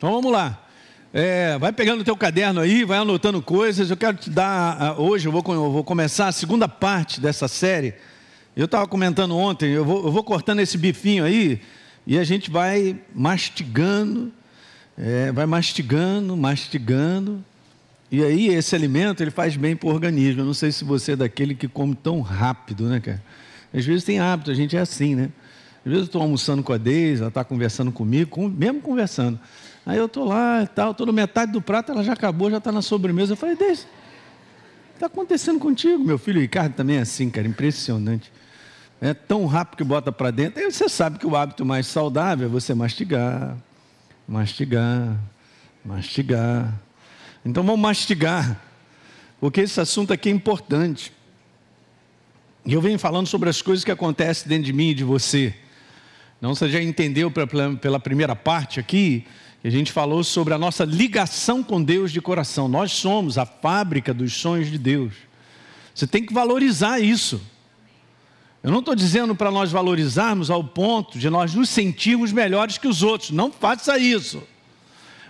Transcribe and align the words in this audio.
Então 0.00 0.12
vamos 0.12 0.32
lá. 0.32 0.58
É, 1.12 1.58
vai 1.58 1.74
pegando 1.74 2.00
o 2.00 2.04
teu 2.04 2.16
caderno 2.16 2.58
aí, 2.58 2.84
vai 2.84 2.96
anotando 2.96 3.42
coisas. 3.42 3.90
Eu 3.90 3.98
quero 3.98 4.16
te 4.16 4.30
dar, 4.30 4.98
hoje 4.98 5.28
eu 5.28 5.32
vou, 5.32 5.44
eu 5.46 5.70
vou 5.70 5.84
começar 5.84 6.28
a 6.28 6.32
segunda 6.32 6.66
parte 6.66 7.20
dessa 7.20 7.46
série. 7.46 7.92
Eu 8.56 8.64
estava 8.64 8.86
comentando 8.86 9.36
ontem, 9.36 9.68
eu 9.72 9.84
vou, 9.84 10.06
eu 10.06 10.10
vou, 10.10 10.24
cortando 10.24 10.60
esse 10.60 10.78
bifinho 10.78 11.22
aí 11.22 11.60
e 12.06 12.18
a 12.18 12.24
gente 12.24 12.50
vai 12.50 12.98
mastigando, 13.14 14.32
é, 14.96 15.30
vai 15.32 15.44
mastigando, 15.44 16.34
mastigando. 16.34 17.44
E 18.10 18.24
aí 18.24 18.48
esse 18.48 18.74
alimento 18.74 19.22
ele 19.22 19.30
faz 19.30 19.54
bem 19.54 19.76
para 19.76 19.86
o 19.86 19.92
organismo. 19.92 20.40
Eu 20.40 20.46
não 20.46 20.54
sei 20.54 20.72
se 20.72 20.82
você 20.82 21.12
é 21.12 21.16
daquele 21.16 21.54
que 21.54 21.68
come 21.68 21.94
tão 21.94 22.22
rápido, 22.22 22.88
né, 22.88 23.00
cara? 23.00 23.22
Às 23.70 23.84
vezes 23.84 24.02
tem 24.02 24.18
hábito, 24.18 24.50
a 24.50 24.54
gente 24.54 24.74
é 24.74 24.80
assim, 24.80 25.14
né? 25.14 25.28
Às 25.84 25.92
vezes 25.92 25.98
eu 25.98 26.06
estou 26.06 26.22
almoçando 26.22 26.62
com 26.62 26.72
a 26.72 26.78
Deise, 26.78 27.20
ela 27.20 27.28
está 27.28 27.44
conversando 27.44 27.92
comigo, 27.92 28.48
mesmo 28.48 28.80
conversando. 28.80 29.38
Aí 29.84 29.98
eu 29.98 30.06
estou 30.06 30.24
lá 30.24 30.62
e 30.62 30.66
tal, 30.66 30.92
estou 30.92 31.10
metade 31.12 31.52
do 31.52 31.62
prato, 31.62 31.90
ela 31.92 32.04
já 32.04 32.12
acabou, 32.12 32.50
já 32.50 32.58
está 32.58 32.70
na 32.70 32.82
sobremesa. 32.82 33.32
Eu 33.32 33.36
falei, 33.36 33.56
que 33.56 33.64
está 33.64 35.06
acontecendo 35.06 35.58
contigo? 35.58 36.04
Meu 36.04 36.18
filho 36.18 36.40
Ricardo 36.40 36.74
também 36.74 36.96
é 36.96 37.00
assim, 37.00 37.30
cara, 37.30 37.48
impressionante. 37.48 38.30
É 39.00 39.14
tão 39.14 39.46
rápido 39.46 39.78
que 39.78 39.84
bota 39.84 40.12
para 40.12 40.30
dentro. 40.30 40.62
Aí 40.62 40.70
você 40.70 40.88
sabe 40.88 41.18
que 41.18 41.26
o 41.26 41.34
hábito 41.34 41.64
mais 41.64 41.86
saudável 41.86 42.46
é 42.46 42.50
você 42.50 42.74
mastigar, 42.74 43.56
mastigar, 44.28 45.18
mastigar. 45.82 46.78
Então 47.42 47.64
vamos 47.64 47.80
mastigar, 47.80 48.60
porque 49.40 49.62
esse 49.62 49.80
assunto 49.80 50.12
aqui 50.12 50.28
é 50.28 50.32
importante. 50.32 51.10
E 52.66 52.74
eu 52.74 52.82
venho 52.82 52.98
falando 52.98 53.26
sobre 53.26 53.48
as 53.48 53.62
coisas 53.62 53.82
que 53.82 53.90
acontecem 53.90 54.46
dentro 54.46 54.64
de 54.64 54.72
mim 54.74 54.90
e 54.90 54.94
de 54.94 55.02
você. 55.02 55.54
Não, 56.38 56.54
você 56.54 56.68
já 56.68 56.82
entendeu 56.82 57.30
pela 57.30 57.98
primeira 57.98 58.36
parte 58.36 58.78
aqui, 58.78 59.26
a 59.68 59.70
gente 59.70 59.92
falou 59.92 60.24
sobre 60.24 60.54
a 60.54 60.58
nossa 60.58 60.84
ligação 60.84 61.62
com 61.62 61.82
Deus 61.82 62.10
de 62.10 62.20
coração. 62.20 62.66
Nós 62.66 62.92
somos 62.92 63.36
a 63.36 63.44
fábrica 63.44 64.14
dos 64.14 64.32
sonhos 64.32 64.70
de 64.70 64.78
Deus. 64.78 65.12
Você 65.94 66.06
tem 66.06 66.24
que 66.24 66.32
valorizar 66.32 66.98
isso. 66.98 67.40
Eu 68.62 68.70
não 68.70 68.78
estou 68.80 68.94
dizendo 68.94 69.34
para 69.34 69.50
nós 69.50 69.70
valorizarmos 69.70 70.50
ao 70.50 70.64
ponto 70.64 71.18
de 71.18 71.28
nós 71.28 71.54
nos 71.54 71.68
sentirmos 71.68 72.32
melhores 72.32 72.78
que 72.78 72.88
os 72.88 73.02
outros. 73.02 73.30
Não 73.30 73.52
faça 73.52 73.98
isso. 73.98 74.42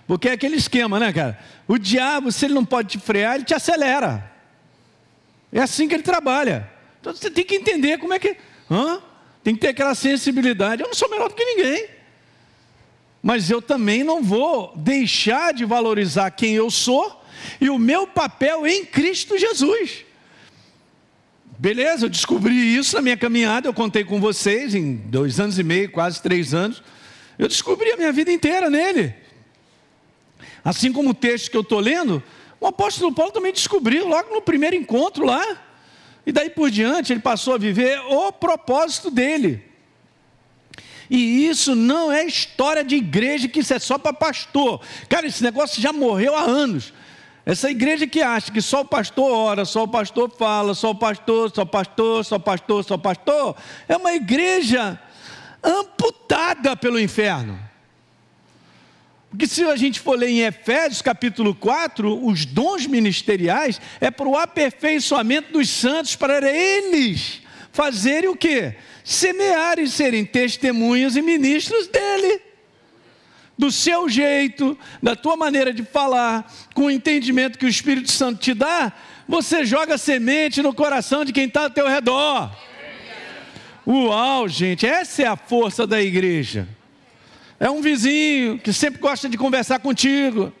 Porque 0.07 0.29
é 0.29 0.33
aquele 0.33 0.55
esquema, 0.55 0.99
né, 0.99 1.11
cara? 1.11 1.39
O 1.67 1.77
diabo, 1.77 2.31
se 2.31 2.45
ele 2.45 2.53
não 2.53 2.65
pode 2.65 2.89
te 2.89 2.99
frear, 2.99 3.35
ele 3.35 3.45
te 3.45 3.53
acelera. 3.53 4.31
É 5.51 5.61
assim 5.61 5.87
que 5.87 5.93
ele 5.93 6.03
trabalha. 6.03 6.69
Então 6.99 7.13
você 7.13 7.29
tem 7.29 7.43
que 7.43 7.55
entender 7.55 7.97
como 7.97 8.13
é 8.13 8.19
que. 8.19 8.37
Hã? 8.69 9.01
Tem 9.43 9.55
que 9.55 9.61
ter 9.61 9.69
aquela 9.69 9.95
sensibilidade. 9.95 10.81
Eu 10.81 10.87
não 10.87 10.93
sou 10.93 11.09
melhor 11.09 11.27
do 11.27 11.35
que 11.35 11.43
ninguém. 11.43 11.87
Mas 13.21 13.49
eu 13.49 13.61
também 13.61 14.03
não 14.03 14.23
vou 14.23 14.73
deixar 14.75 15.53
de 15.53 15.63
valorizar 15.65 16.31
quem 16.31 16.53
eu 16.53 16.71
sou 16.71 17.21
e 17.59 17.69
o 17.69 17.77
meu 17.77 18.07
papel 18.07 18.65
em 18.65 18.85
Cristo 18.85 19.37
Jesus. 19.37 20.05
Beleza, 21.57 22.05
eu 22.05 22.09
descobri 22.09 22.55
isso 22.75 22.95
na 22.95 23.01
minha 23.03 23.17
caminhada, 23.17 23.67
eu 23.67 23.73
contei 23.73 24.03
com 24.03 24.19
vocês 24.19 24.73
em 24.73 24.95
dois 24.95 25.39
anos 25.39 25.59
e 25.59 25.63
meio, 25.63 25.91
quase 25.91 26.21
três 26.21 26.53
anos. 26.53 26.81
Eu 27.37 27.47
descobri 27.47 27.91
a 27.91 27.97
minha 27.97 28.11
vida 28.11 28.31
inteira 28.31 28.69
nele. 28.69 29.13
Assim 30.63 30.91
como 30.91 31.11
o 31.11 31.13
texto 31.13 31.51
que 31.51 31.57
eu 31.57 31.61
estou 31.61 31.79
lendo, 31.79 32.21
o 32.59 32.65
apóstolo 32.65 33.13
Paulo 33.13 33.31
também 33.31 33.53
descobriu 33.53 34.07
logo 34.07 34.33
no 34.33 34.41
primeiro 34.41 34.75
encontro 34.75 35.25
lá. 35.25 35.43
E 36.25 36.31
daí 36.31 36.49
por 36.49 36.69
diante 36.69 37.13
ele 37.13 37.19
passou 37.19 37.53
a 37.53 37.57
viver 37.57 37.99
o 38.09 38.31
propósito 38.31 39.11
dele. 39.11 39.70
E 41.13 41.45
isso 41.45 41.75
não 41.75 42.09
é 42.09 42.23
história 42.23 42.85
de 42.85 42.95
igreja 42.95 43.49
que 43.49 43.59
isso 43.59 43.73
é 43.73 43.79
só 43.79 43.97
para 43.97 44.13
pastor. 44.13 44.79
Cara, 45.09 45.27
esse 45.27 45.43
negócio 45.43 45.81
já 45.81 45.91
morreu 45.91 46.33
há 46.33 46.43
anos. 46.43 46.93
Essa 47.45 47.69
igreja 47.69 48.07
que 48.07 48.21
acha 48.21 48.49
que 48.49 48.61
só 48.61 48.79
o 48.79 48.85
pastor 48.85 49.29
ora, 49.29 49.65
só 49.65 49.83
o 49.83 49.87
pastor 49.89 50.31
fala, 50.31 50.73
só 50.73 50.91
o 50.91 50.95
pastor, 50.95 51.51
só 51.53 51.63
o 51.63 51.65
pastor, 51.65 52.23
só 52.23 52.37
o 52.37 52.39
pastor, 52.39 52.83
só 52.85 52.95
o 52.95 52.97
pastor, 52.97 53.57
é 53.89 53.97
uma 53.97 54.13
igreja 54.13 54.97
amputada 55.61 56.77
pelo 56.77 56.97
inferno. 56.97 57.59
Porque 59.29 59.47
se 59.47 59.65
a 59.65 59.75
gente 59.75 59.99
for 59.99 60.17
ler 60.17 60.29
em 60.29 60.41
Efésios 60.43 61.01
capítulo 61.01 61.53
4, 61.53 62.25
os 62.25 62.45
dons 62.45 62.87
ministeriais 62.87 63.81
é 63.99 64.09
para 64.09 64.29
o 64.29 64.37
aperfeiçoamento 64.37 65.51
dos 65.51 65.69
santos, 65.69 66.15
para 66.15 66.49
eles 66.49 67.40
fazerem 67.71 68.29
o 68.29 68.35
quê? 68.35 68.75
Semear 69.03 69.79
e 69.79 69.87
serem 69.87 70.25
testemunhas 70.25 71.15
e 71.15 71.21
ministros 71.21 71.87
dele 71.87 72.41
do 73.61 73.71
seu 73.71 74.09
jeito, 74.09 74.75
da 75.03 75.15
tua 75.15 75.37
maneira 75.37 75.71
de 75.71 75.83
falar, 75.83 76.51
com 76.73 76.85
o 76.85 76.91
entendimento 76.91 77.59
que 77.59 77.65
o 77.65 77.69
Espírito 77.69 78.11
Santo 78.11 78.39
te 78.39 78.55
dá, 78.55 78.91
você 79.27 79.63
joga 79.63 79.99
semente 79.99 80.63
no 80.63 80.73
coração 80.73 81.23
de 81.23 81.31
quem 81.31 81.45
está 81.45 81.63
ao 81.63 81.69
teu 81.69 81.87
redor. 81.87 82.51
Uau, 83.85 84.47
gente, 84.47 84.87
essa 84.87 85.21
é 85.21 85.27
a 85.27 85.35
força 85.35 85.85
da 85.85 86.01
igreja. 86.01 86.67
É 87.59 87.69
um 87.69 87.81
vizinho 87.81 88.57
que 88.57 88.73
sempre 88.73 88.99
gosta 88.99 89.29
de 89.29 89.37
conversar 89.37 89.79
contigo. 89.79 90.51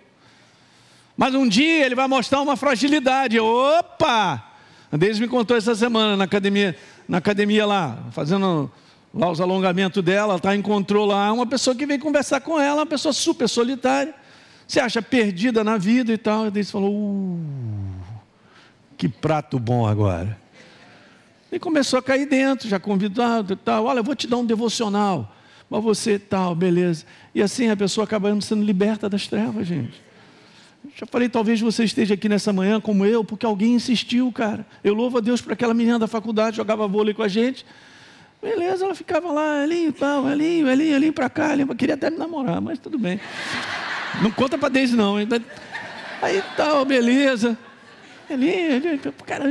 Mas 1.17 1.33
um 1.33 1.47
dia 1.47 1.85
ele 1.85 1.95
vai 1.95 2.07
mostrar 2.07 2.39
uma 2.41 2.55
fragilidade. 2.55 3.39
Opa! 3.39 4.47
A 4.91 4.97
Deus 4.97 5.17
me 5.19 5.27
contou 5.27 5.57
essa 5.57 5.73
semana 5.73 6.17
na 6.17 6.25
academia, 6.25 6.77
na 7.11 7.17
academia 7.17 7.65
lá, 7.65 7.97
fazendo 8.11 8.71
lá 9.13 9.29
os 9.29 9.41
alongamentos 9.41 10.01
dela, 10.01 10.39
tá, 10.39 10.55
encontrou 10.55 11.05
lá 11.05 11.29
uma 11.33 11.45
pessoa 11.45 11.75
que 11.75 11.85
veio 11.85 11.99
conversar 11.99 12.39
com 12.39 12.57
ela, 12.57 12.79
uma 12.79 12.85
pessoa 12.85 13.11
super 13.11 13.49
solitária, 13.49 14.15
se 14.65 14.79
acha 14.79 15.01
perdida 15.01 15.61
na 15.61 15.77
vida 15.77 16.13
e 16.13 16.17
tal. 16.17 16.47
E 16.47 16.51
Deus 16.51 16.71
falou: 16.71 16.89
uh, 16.89 17.39
que 18.97 19.09
prato 19.09 19.59
bom 19.59 19.85
agora. 19.85 20.39
E 21.51 21.59
começou 21.59 21.99
a 21.99 22.01
cair 22.01 22.25
dentro, 22.25 22.69
já 22.69 22.79
convidado 22.79 23.55
e 23.55 23.57
tal. 23.57 23.87
Olha, 23.87 23.99
eu 23.99 24.05
vou 24.05 24.15
te 24.15 24.25
dar 24.25 24.37
um 24.37 24.45
devocional. 24.45 25.35
Mas 25.69 25.83
você 25.83 26.17
tal, 26.17 26.55
beleza. 26.55 27.03
E 27.35 27.41
assim 27.41 27.69
a 27.69 27.75
pessoa 27.75 28.05
acaba 28.05 28.39
sendo 28.39 28.63
liberta 28.63 29.09
das 29.09 29.27
trevas, 29.27 29.67
gente. 29.67 30.01
Já 30.95 31.05
falei, 31.05 31.29
talvez 31.29 31.61
você 31.61 31.83
esteja 31.83 32.15
aqui 32.15 32.27
nessa 32.27 32.51
manhã 32.51 32.81
como 32.81 33.05
eu, 33.05 33.23
porque 33.23 33.45
alguém 33.45 33.75
insistiu, 33.75 34.31
cara. 34.31 34.65
Eu 34.83 34.93
louvo 34.93 35.19
a 35.19 35.21
Deus 35.21 35.41
por 35.41 35.53
aquela 35.53 35.73
menina 35.73 35.99
da 35.99 36.07
faculdade, 36.07 36.57
jogava 36.57 36.87
vôlei 36.87 37.13
com 37.13 37.23
a 37.23 37.27
gente. 37.27 37.65
Beleza, 38.41 38.85
ela 38.85 38.95
ficava 38.95 39.31
lá, 39.31 39.63
Elinho, 39.63 39.93
tal, 39.93 40.27
Elinho, 40.27 40.67
Elinho, 40.67 40.95
Elinho 40.95 41.13
para 41.13 41.29
cá, 41.29 41.49
queria 41.77 41.93
até 41.93 42.09
me 42.09 42.17
namorar, 42.17 42.59
mas 42.59 42.79
tudo 42.79 42.97
bem. 42.97 43.19
Não 44.21 44.31
conta 44.31 44.57
para 44.57 44.69
Deise 44.69 44.95
não. 44.95 45.17
Aí 45.17 46.43
tal, 46.57 46.83
beleza. 46.83 47.55
Elinho, 48.27 48.71
Elinho, 48.71 48.99
cara, 49.25 49.45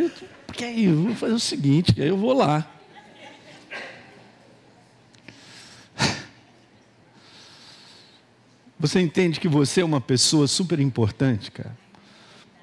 aí 0.60 0.88
vou 0.88 1.14
fazer 1.14 1.34
o 1.34 1.38
seguinte, 1.38 1.94
eu 1.96 2.16
vou 2.16 2.32
lá. 2.32 2.66
Você 8.80 8.98
entende 8.98 9.38
que 9.38 9.46
você 9.46 9.82
é 9.82 9.84
uma 9.84 10.00
pessoa 10.00 10.48
super 10.48 10.80
importante, 10.80 11.52
cara? 11.52 11.78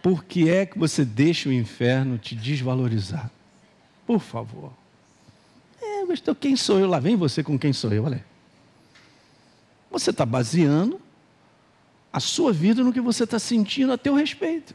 Por 0.03 0.25
que 0.25 0.49
é 0.49 0.65
que 0.65 0.77
você 0.77 1.05
deixa 1.05 1.47
o 1.47 1.53
inferno 1.53 2.17
te 2.17 2.35
desvalorizar? 2.35 3.31
Por 4.05 4.19
favor 4.19 4.73
pastor, 6.07 6.35
quem 6.35 6.55
sou 6.55 6.79
eu? 6.79 6.87
Lá 6.87 6.99
vem 6.99 7.15
você 7.15 7.43
com 7.43 7.59
quem 7.59 7.73
sou 7.73 7.91
eu, 7.91 8.05
olha. 8.05 8.23
Você 9.91 10.09
está 10.09 10.25
baseando 10.25 10.99
a 12.11 12.19
sua 12.19 12.51
vida 12.53 12.83
no 12.83 12.93
que 12.93 13.01
você 13.01 13.25
está 13.25 13.37
sentindo 13.37 13.91
a 13.91 13.97
teu 13.97 14.15
respeito. 14.15 14.73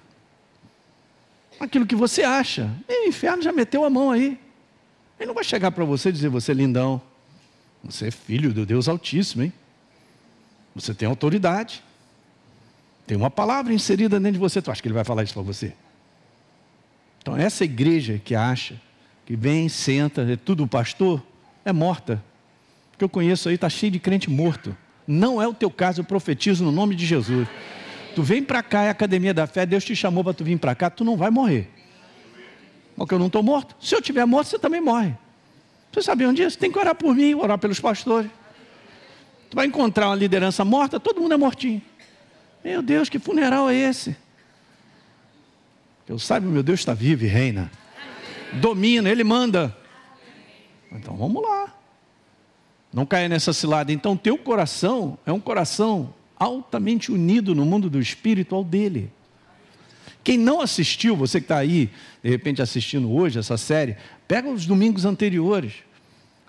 Aquilo 1.58 1.86
que 1.86 1.96
você 1.96 2.22
acha. 2.22 2.70
E 2.88 3.06
o 3.06 3.08
inferno 3.08 3.42
já 3.42 3.52
meteu 3.52 3.84
a 3.84 3.90
mão 3.90 4.10
aí. 4.10 4.38
Ele 5.18 5.26
não 5.26 5.34
vai 5.34 5.44
chegar 5.44 5.70
para 5.70 5.84
você 5.84 6.08
e 6.08 6.12
dizer, 6.12 6.28
você 6.28 6.52
é 6.52 6.54
lindão. 6.54 7.00
Você 7.84 8.08
é 8.08 8.10
filho 8.10 8.52
do 8.52 8.64
Deus 8.64 8.88
Altíssimo, 8.88 9.42
hein? 9.42 9.52
Você 10.74 10.94
tem 10.94 11.08
autoridade. 11.08 11.82
Tem 13.06 13.16
uma 13.16 13.30
palavra 13.30 13.72
inserida 13.72 14.18
dentro 14.18 14.34
de 14.34 14.38
você. 14.38 14.62
Tu 14.62 14.70
acha 14.70 14.80
que 14.80 14.88
ele 14.88 14.94
vai 14.94 15.04
falar 15.04 15.22
isso 15.22 15.34
para 15.34 15.42
você? 15.42 15.74
Então, 17.20 17.36
essa 17.36 17.64
igreja 17.64 18.20
que 18.24 18.34
acha 18.34 18.80
que 19.24 19.36
vem, 19.36 19.68
senta, 19.68 20.22
é 20.22 20.36
tudo 20.36 20.66
pastor, 20.66 21.22
é 21.64 21.72
morta. 21.72 22.22
O 22.94 22.98
que 22.98 23.04
eu 23.04 23.08
conheço 23.08 23.48
aí 23.48 23.54
está 23.54 23.68
cheio 23.68 23.92
de 23.92 23.98
crente 23.98 24.28
morto. 24.28 24.76
Não 25.06 25.40
é 25.40 25.46
o 25.46 25.54
teu 25.54 25.70
caso, 25.70 26.00
eu 26.00 26.04
profetizo 26.04 26.64
no 26.64 26.72
nome 26.72 26.94
de 26.94 27.06
Jesus. 27.06 27.46
Tu 28.14 28.22
vem 28.22 28.42
para 28.42 28.62
cá, 28.62 28.82
é 28.82 28.88
a 28.88 28.90
academia 28.90 29.32
da 29.32 29.46
fé, 29.46 29.64
Deus 29.64 29.84
te 29.84 29.94
chamou 29.96 30.22
para 30.22 30.34
tu 30.34 30.44
vir 30.44 30.58
para 30.58 30.74
cá, 30.74 30.90
tu 30.90 31.04
não 31.04 31.16
vai 31.16 31.30
morrer. 31.30 31.70
Porque 32.96 33.14
eu 33.14 33.18
não 33.18 33.26
estou 33.26 33.42
morto. 33.42 33.74
Se 33.80 33.94
eu 33.94 34.02
tiver 34.02 34.24
morto, 34.26 34.48
você 34.48 34.58
também 34.58 34.80
morre. 34.80 35.14
Você 35.92 36.02
sabiam 36.02 36.32
disso? 36.32 36.58
Tem 36.58 36.70
que 36.70 36.78
orar 36.78 36.94
por 36.94 37.14
mim, 37.14 37.34
orar 37.34 37.58
pelos 37.58 37.80
pastores. 37.80 38.30
Tu 39.52 39.54
vai 39.54 39.66
encontrar 39.66 40.08
uma 40.08 40.16
liderança 40.16 40.64
morta, 40.64 40.98
todo 40.98 41.20
mundo 41.20 41.34
é 41.34 41.36
mortinho. 41.36 41.82
Meu 42.64 42.80
Deus, 42.80 43.08
que 43.08 43.18
funeral 43.18 43.68
é 43.68 43.76
esse? 43.76 44.16
Eu 46.08 46.18
saiba, 46.18 46.48
meu 46.48 46.62
Deus 46.62 46.80
está 46.80 46.94
vivo 46.94 47.24
e 47.24 47.28
reina 47.28 47.70
domina, 48.52 49.08
ele 49.08 49.24
manda. 49.24 49.74
Então 50.90 51.16
vamos 51.16 51.42
lá. 51.42 51.74
Não 52.92 53.06
caia 53.06 53.28
nessa 53.28 53.52
cilada. 53.52 53.92
Então, 53.92 54.16
teu 54.16 54.36
coração 54.36 55.18
é 55.24 55.32
um 55.32 55.40
coração 55.40 56.12
altamente 56.38 57.10
unido 57.10 57.54
no 57.54 57.64
mundo 57.64 57.88
do 57.88 57.98
espírito 57.98 58.54
ao 58.54 58.62
dele. 58.62 59.10
Quem 60.22 60.36
não 60.36 60.60
assistiu, 60.60 61.16
você 61.16 61.40
que 61.40 61.46
está 61.46 61.56
aí, 61.56 61.90
de 62.22 62.30
repente 62.30 62.60
assistindo 62.60 63.10
hoje 63.10 63.38
essa 63.38 63.56
série, 63.56 63.96
pega 64.28 64.48
os 64.48 64.66
domingos 64.66 65.04
anteriores, 65.04 65.74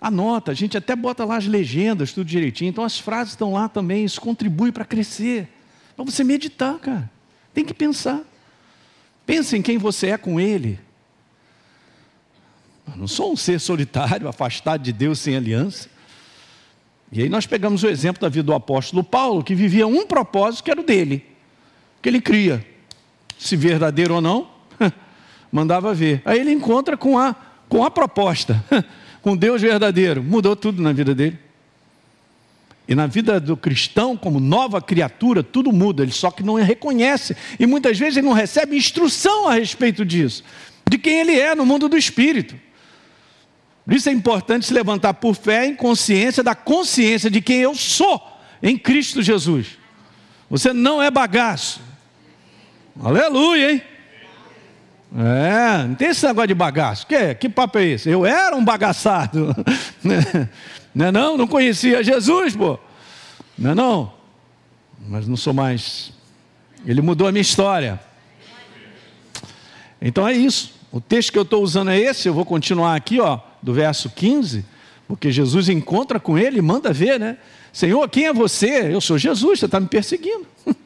anota, 0.04 0.52
a 0.52 0.54
gente 0.54 0.78
até 0.78 0.94
bota 0.98 1.24
lá 1.24 1.38
as 1.38 1.48
legendas, 1.48 2.12
tudo 2.12 2.28
direitinho. 2.28 2.68
Então 2.68 2.84
as 2.84 3.00
frases 3.00 3.34
estão 3.34 3.54
lá 3.54 3.70
também, 3.70 4.04
isso 4.04 4.20
contribui 4.20 4.70
para 4.70 4.84
crescer, 4.84 5.48
para 5.96 6.04
você 6.04 6.26
meditar, 6.26 6.78
cara. 6.78 7.10
Tem 7.54 7.64
que 7.64 7.74
pensar. 7.74 8.22
Pense 9.26 9.56
em 9.56 9.62
quem 9.62 9.78
você 9.78 10.08
é 10.08 10.18
com 10.18 10.42
Ele. 10.42 10.78
Eu 12.86 12.98
não 12.98 13.08
sou 13.08 13.32
um 13.32 13.38
ser 13.38 13.60
solitário, 13.60 14.28
afastado 14.30 14.84
de 14.84 14.92
Deus 14.92 15.20
sem 15.20 15.38
aliança. 15.38 15.88
E 17.10 17.22
aí 17.22 17.30
nós 17.30 17.46
pegamos 17.46 17.84
o 17.84 17.88
exemplo 17.88 18.22
da 18.22 18.28
vida 18.28 18.44
do 18.44 18.54
apóstolo 18.54 19.04
Paulo, 19.04 19.42
que 19.42 19.56
vivia 19.56 19.88
um 19.88 20.06
propósito 20.06 20.66
que 20.66 20.72
era 20.72 20.82
o 20.82 20.84
dele, 20.84 21.24
que 22.02 22.10
ele 22.10 22.20
cria. 22.20 22.66
Se 23.38 23.56
verdadeiro 23.56 24.16
ou 24.16 24.22
não, 24.22 24.50
mandava 25.50 25.94
ver. 25.94 26.22
Aí 26.26 26.40
ele 26.40 26.52
encontra 26.52 26.98
com 26.98 27.18
a, 27.18 27.34
com 27.70 27.86
a 27.86 27.92
proposta, 27.92 28.62
com 29.24 29.36
Deus 29.36 29.62
verdadeiro. 29.62 30.22
Mudou 30.22 30.56
tudo 30.56 30.84
na 30.84 30.94
vida 30.94 31.16
dele. 31.16 31.40
E 32.86 32.94
na 32.94 33.08
vida 33.08 33.40
do 33.40 33.56
cristão, 33.56 34.18
como 34.18 34.42
nova 34.42 34.82
criatura, 34.82 35.42
tudo 35.42 35.72
muda, 35.72 36.04
ele 36.04 36.12
só 36.12 36.30
que 36.30 36.44
não 36.44 36.56
reconhece. 36.56 37.36
E 37.58 37.66
muitas 37.66 37.98
vezes 37.98 38.18
ele 38.18 38.28
não 38.28 38.34
recebe 38.34 38.76
instrução 38.76 39.48
a 39.48 39.54
respeito 39.54 40.06
disso, 40.06 40.44
de 40.88 40.98
quem 40.98 41.22
ele 41.22 41.40
é 41.40 41.56
no 41.56 41.66
mundo 41.66 41.88
do 41.88 41.98
espírito. 41.98 42.56
Por 43.86 43.94
isso 43.94 44.10
é 44.10 44.12
importante 44.12 44.66
se 44.66 44.74
levantar 44.74 45.14
por 45.14 45.34
fé 45.34 45.66
em 45.66 45.76
consciência 45.76 46.44
da 46.44 46.54
consciência 46.54 47.32
de 47.32 47.42
quem 47.42 47.62
eu 47.62 47.74
sou 47.74 48.22
em 48.62 48.78
Cristo 48.78 49.22
Jesus. 49.22 49.78
Você 50.50 50.74
não 50.74 51.02
é 51.02 51.10
bagaço. 51.10 51.82
Aleluia, 53.02 53.72
hein? 53.72 53.82
É, 55.16 55.88
não 55.88 55.96
tem 55.96 56.10
esse 56.10 56.26
negócio 56.26 56.48
de 56.48 56.54
bagaço. 56.56 57.06
Que, 57.06 57.36
que 57.36 57.48
papo 57.48 57.78
é 57.78 57.86
esse? 57.86 58.10
Eu 58.10 58.26
era 58.26 58.56
um 58.56 58.66
bagaçado. 58.66 59.56
Não 60.96 61.08
é 61.08 61.12
não? 61.12 61.38
Não 61.38 61.48
conhecia 61.48 62.04
Jesus, 62.04 62.56
pô. 62.56 62.78
Não 63.58 63.72
é 63.72 63.76
não? 63.76 64.14
Mas 65.08 65.28
não 65.28 65.36
sou 65.36 65.52
mais. 65.52 66.14
Ele 66.86 67.02
mudou 67.02 67.28
a 67.28 67.32
minha 67.32 67.42
história. 67.42 68.00
Então 70.00 70.28
é 70.28 70.34
isso. 70.34 70.74
O 70.92 71.02
texto 71.02 71.32
que 71.32 71.40
eu 71.40 71.44
estou 71.44 71.64
usando 71.64 71.90
é 71.90 72.00
esse, 72.00 72.28
eu 72.28 72.34
vou 72.34 72.46
continuar 72.46 72.96
aqui, 72.96 73.20
ó, 73.20 73.40
do 73.60 73.74
verso 73.74 74.12
15, 74.12 74.64
porque 75.08 75.32
Jesus 75.32 75.68
encontra 75.68 76.20
com 76.20 76.38
ele 76.38 76.60
e 76.60 76.62
manda 76.62 76.94
ver, 76.94 77.20
né? 77.20 77.38
Senhor, 77.72 78.08
quem 78.08 78.28
é 78.28 78.34
você? 78.34 78.94
Eu 78.94 79.02
sou 79.02 79.18
Jesus, 79.18 79.60
você 79.60 79.66
está 79.66 79.80
me 79.80 79.88
perseguindo. 79.88 80.46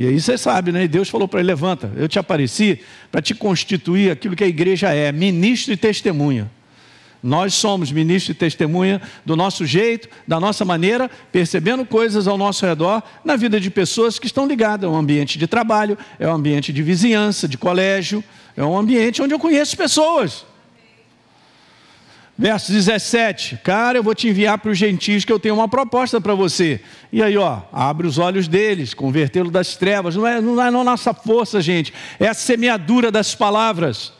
E 0.00 0.06
aí 0.06 0.20
você 0.20 0.38
sabe, 0.38 0.70
né? 0.70 0.84
E 0.84 0.88
Deus 0.88 1.08
falou 1.08 1.26
para 1.26 1.40
ele: 1.40 1.48
levanta, 1.48 1.90
eu 1.96 2.06
te 2.06 2.20
apareci 2.20 2.78
para 3.10 3.20
te 3.20 3.34
constituir 3.34 4.12
aquilo 4.12 4.36
que 4.36 4.44
a 4.44 4.46
igreja 4.46 4.94
é, 4.94 5.10
ministro 5.10 5.74
e 5.74 5.76
testemunha. 5.76 6.48
Nós 7.20 7.52
somos 7.54 7.90
ministro 7.90 8.30
e 8.30 8.34
testemunha 8.34 9.02
do 9.26 9.34
nosso 9.34 9.66
jeito, 9.66 10.08
da 10.24 10.38
nossa 10.38 10.64
maneira, 10.64 11.10
percebendo 11.32 11.84
coisas 11.84 12.28
ao 12.28 12.38
nosso 12.38 12.64
redor 12.64 13.02
na 13.24 13.34
vida 13.34 13.58
de 13.58 13.72
pessoas 13.72 14.20
que 14.20 14.26
estão 14.26 14.46
ligadas. 14.46 14.88
É 14.88 14.92
um 14.92 14.96
ambiente 14.96 15.36
de 15.36 15.48
trabalho, 15.48 15.98
é 16.16 16.28
um 16.28 16.34
ambiente 16.34 16.72
de 16.72 16.80
vizinhança, 16.80 17.48
de 17.48 17.58
colégio, 17.58 18.22
é 18.56 18.62
um 18.62 18.78
ambiente 18.78 19.20
onde 19.20 19.34
eu 19.34 19.38
conheço 19.40 19.76
pessoas. 19.76 20.46
Verso 22.40 22.70
17, 22.70 23.58
cara, 23.64 23.98
eu 23.98 24.02
vou 24.02 24.14
te 24.14 24.28
enviar 24.28 24.58
para 24.58 24.70
os 24.70 24.78
gentios 24.78 25.24
que 25.24 25.32
eu 25.32 25.40
tenho 25.40 25.56
uma 25.56 25.66
proposta 25.66 26.20
para 26.20 26.36
você. 26.36 26.80
E 27.12 27.20
aí, 27.20 27.36
ó, 27.36 27.62
abre 27.72 28.06
os 28.06 28.16
olhos 28.16 28.46
deles, 28.46 28.94
convertê-lo 28.94 29.50
das 29.50 29.74
trevas. 29.74 30.14
Não 30.14 30.24
é, 30.24 30.40
não 30.40 30.62
é 30.62 30.68
a 30.68 30.70
nossa 30.70 31.12
força, 31.12 31.60
gente, 31.60 31.92
é 32.16 32.28
a 32.28 32.34
semeadura 32.34 33.10
das 33.10 33.34
palavras. 33.34 34.12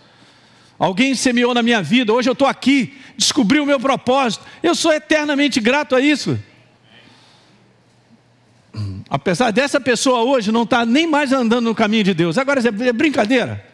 Alguém 0.76 1.14
semeou 1.14 1.54
na 1.54 1.62
minha 1.62 1.80
vida, 1.80 2.12
hoje 2.12 2.28
eu 2.28 2.32
estou 2.32 2.48
aqui, 2.48 2.98
descobri 3.16 3.60
o 3.60 3.66
meu 3.66 3.78
propósito, 3.78 4.44
eu 4.64 4.74
sou 4.74 4.92
eternamente 4.92 5.60
grato 5.60 5.94
a 5.94 6.00
isso. 6.00 6.36
Apesar 9.08 9.52
dessa 9.52 9.80
pessoa 9.80 10.24
hoje 10.24 10.50
não 10.50 10.64
estar 10.64 10.80
tá 10.80 10.86
nem 10.86 11.06
mais 11.06 11.32
andando 11.32 11.66
no 11.66 11.74
caminho 11.74 12.02
de 12.02 12.14
Deus, 12.14 12.36
agora 12.36 12.60
é 12.60 12.92
brincadeira, 12.92 13.64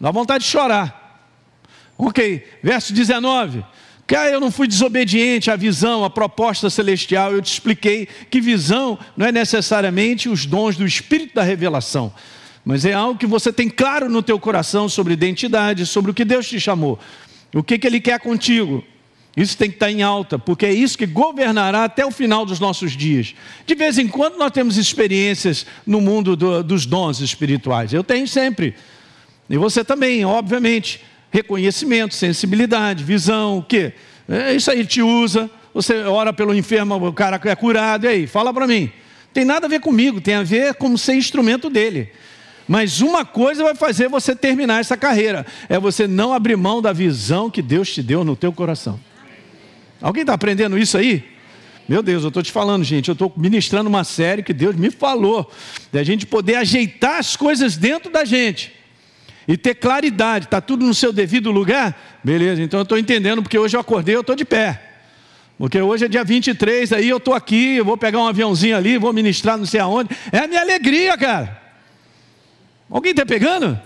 dá 0.00 0.10
vontade 0.10 0.42
de 0.42 0.50
chorar. 0.50 1.07
Ok, 1.98 2.46
verso 2.62 2.94
19. 2.94 3.64
Cara, 4.06 4.30
eu 4.30 4.40
não 4.40 4.50
fui 4.50 4.66
desobediente 4.66 5.50
à 5.50 5.56
visão, 5.56 6.04
à 6.04 6.08
proposta 6.08 6.70
celestial. 6.70 7.32
Eu 7.32 7.42
te 7.42 7.52
expliquei 7.52 8.08
que 8.30 8.40
visão 8.40 8.98
não 9.16 9.26
é 9.26 9.32
necessariamente 9.32 10.28
os 10.30 10.46
dons 10.46 10.76
do 10.76 10.86
Espírito 10.86 11.34
da 11.34 11.42
revelação 11.42 12.12
mas 12.68 12.84
é 12.84 12.92
algo 12.92 13.18
que 13.18 13.26
você 13.26 13.50
tem 13.50 13.66
claro 13.66 14.10
no 14.10 14.22
teu 14.22 14.38
coração 14.38 14.90
sobre 14.90 15.14
identidade, 15.14 15.86
sobre 15.86 16.10
o 16.10 16.14
que 16.14 16.22
Deus 16.22 16.46
te 16.46 16.60
chamou, 16.60 16.98
o 17.54 17.62
que, 17.62 17.78
que 17.78 17.86
Ele 17.86 17.98
quer 17.98 18.20
contigo. 18.20 18.84
Isso 19.34 19.56
tem 19.56 19.70
que 19.70 19.76
estar 19.76 19.90
em 19.90 20.02
alta, 20.02 20.38
porque 20.38 20.66
é 20.66 20.72
isso 20.74 20.98
que 20.98 21.06
governará 21.06 21.84
até 21.84 22.04
o 22.04 22.10
final 22.10 22.44
dos 22.44 22.60
nossos 22.60 22.94
dias. 22.94 23.34
De 23.64 23.74
vez 23.74 23.96
em 23.96 24.06
quando 24.06 24.36
nós 24.36 24.50
temos 24.50 24.76
experiências 24.76 25.64
no 25.86 25.98
mundo 25.98 26.36
do, 26.36 26.62
dos 26.62 26.84
dons 26.84 27.20
espirituais. 27.20 27.94
Eu 27.94 28.04
tenho 28.04 28.28
sempre. 28.28 28.74
E 29.48 29.56
você 29.56 29.82
também, 29.82 30.26
obviamente. 30.26 31.00
Reconhecimento, 31.30 32.14
sensibilidade, 32.14 33.04
visão, 33.04 33.58
o 33.58 33.62
quê? 33.62 33.92
É 34.28 34.54
isso 34.54 34.70
aí, 34.70 34.84
te 34.84 35.02
usa. 35.02 35.50
Você 35.74 36.02
ora 36.02 36.32
pelo 36.32 36.54
enfermo, 36.54 36.94
o 37.06 37.12
cara 37.12 37.40
é 37.44 37.54
curado. 37.54 38.06
E 38.06 38.08
aí, 38.08 38.26
fala 38.26 38.52
para 38.52 38.66
mim. 38.66 38.90
Tem 39.32 39.44
nada 39.44 39.66
a 39.66 39.68
ver 39.68 39.80
comigo, 39.80 40.20
tem 40.20 40.34
a 40.34 40.42
ver 40.42 40.74
com 40.74 40.96
ser 40.96 41.14
instrumento 41.14 41.68
dele. 41.68 42.10
Mas 42.66 43.00
uma 43.00 43.24
coisa 43.24 43.62
vai 43.62 43.74
fazer 43.74 44.08
você 44.08 44.34
terminar 44.34 44.80
essa 44.80 44.96
carreira: 44.96 45.46
é 45.68 45.78
você 45.78 46.06
não 46.06 46.32
abrir 46.32 46.56
mão 46.56 46.82
da 46.82 46.92
visão 46.92 47.50
que 47.50 47.62
Deus 47.62 47.92
te 47.92 48.02
deu 48.02 48.24
no 48.24 48.34
teu 48.34 48.52
coração. 48.52 48.98
Alguém 50.00 50.22
está 50.22 50.34
aprendendo 50.34 50.78
isso 50.78 50.96
aí? 50.96 51.24
Meu 51.88 52.02
Deus, 52.02 52.22
eu 52.22 52.28
estou 52.28 52.42
te 52.42 52.52
falando, 52.52 52.84
gente, 52.84 53.08
eu 53.08 53.14
estou 53.14 53.32
ministrando 53.36 53.88
uma 53.88 54.04
série 54.04 54.42
que 54.42 54.52
Deus 54.52 54.76
me 54.76 54.90
falou, 54.90 55.50
da 55.90 56.02
gente 56.02 56.26
poder 56.26 56.56
ajeitar 56.56 57.18
as 57.18 57.34
coisas 57.34 57.76
dentro 57.76 58.12
da 58.12 58.24
gente 58.24 58.77
e 59.48 59.56
ter 59.56 59.74
claridade, 59.76 60.44
está 60.44 60.60
tudo 60.60 60.84
no 60.84 60.92
seu 60.92 61.10
devido 61.10 61.50
lugar? 61.50 62.20
Beleza, 62.22 62.62
então 62.62 62.80
eu 62.80 62.82
estou 62.82 62.98
entendendo, 62.98 63.42
porque 63.42 63.58
hoje 63.58 63.74
eu 63.74 63.80
acordei, 63.80 64.14
eu 64.14 64.20
estou 64.20 64.36
de 64.36 64.44
pé. 64.44 64.82
Porque 65.56 65.80
hoje 65.80 66.04
é 66.04 66.08
dia 66.08 66.22
23, 66.22 66.92
aí 66.92 67.08
eu 67.08 67.16
estou 67.16 67.32
aqui, 67.32 67.76
eu 67.76 67.84
vou 67.84 67.96
pegar 67.96 68.18
um 68.18 68.26
aviãozinho 68.26 68.76
ali, 68.76 68.98
vou 68.98 69.10
ministrar 69.12 69.56
não 69.56 69.64
sei 69.64 69.80
aonde. 69.80 70.10
É 70.30 70.40
a 70.40 70.46
minha 70.46 70.60
alegria, 70.60 71.16
cara. 71.16 71.60
Alguém 72.90 73.12
está 73.12 73.24
pegando? 73.24 73.80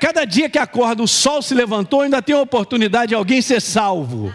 Cada 0.00 0.24
dia 0.24 0.48
que 0.48 0.58
acorda, 0.58 1.02
o 1.02 1.06
sol 1.06 1.42
se 1.42 1.54
levantou, 1.54 2.00
ainda 2.00 2.20
tem 2.22 2.34
a 2.34 2.40
oportunidade 2.40 3.10
de 3.10 3.14
alguém 3.14 3.40
ser 3.42 3.60
salvo. 3.60 4.34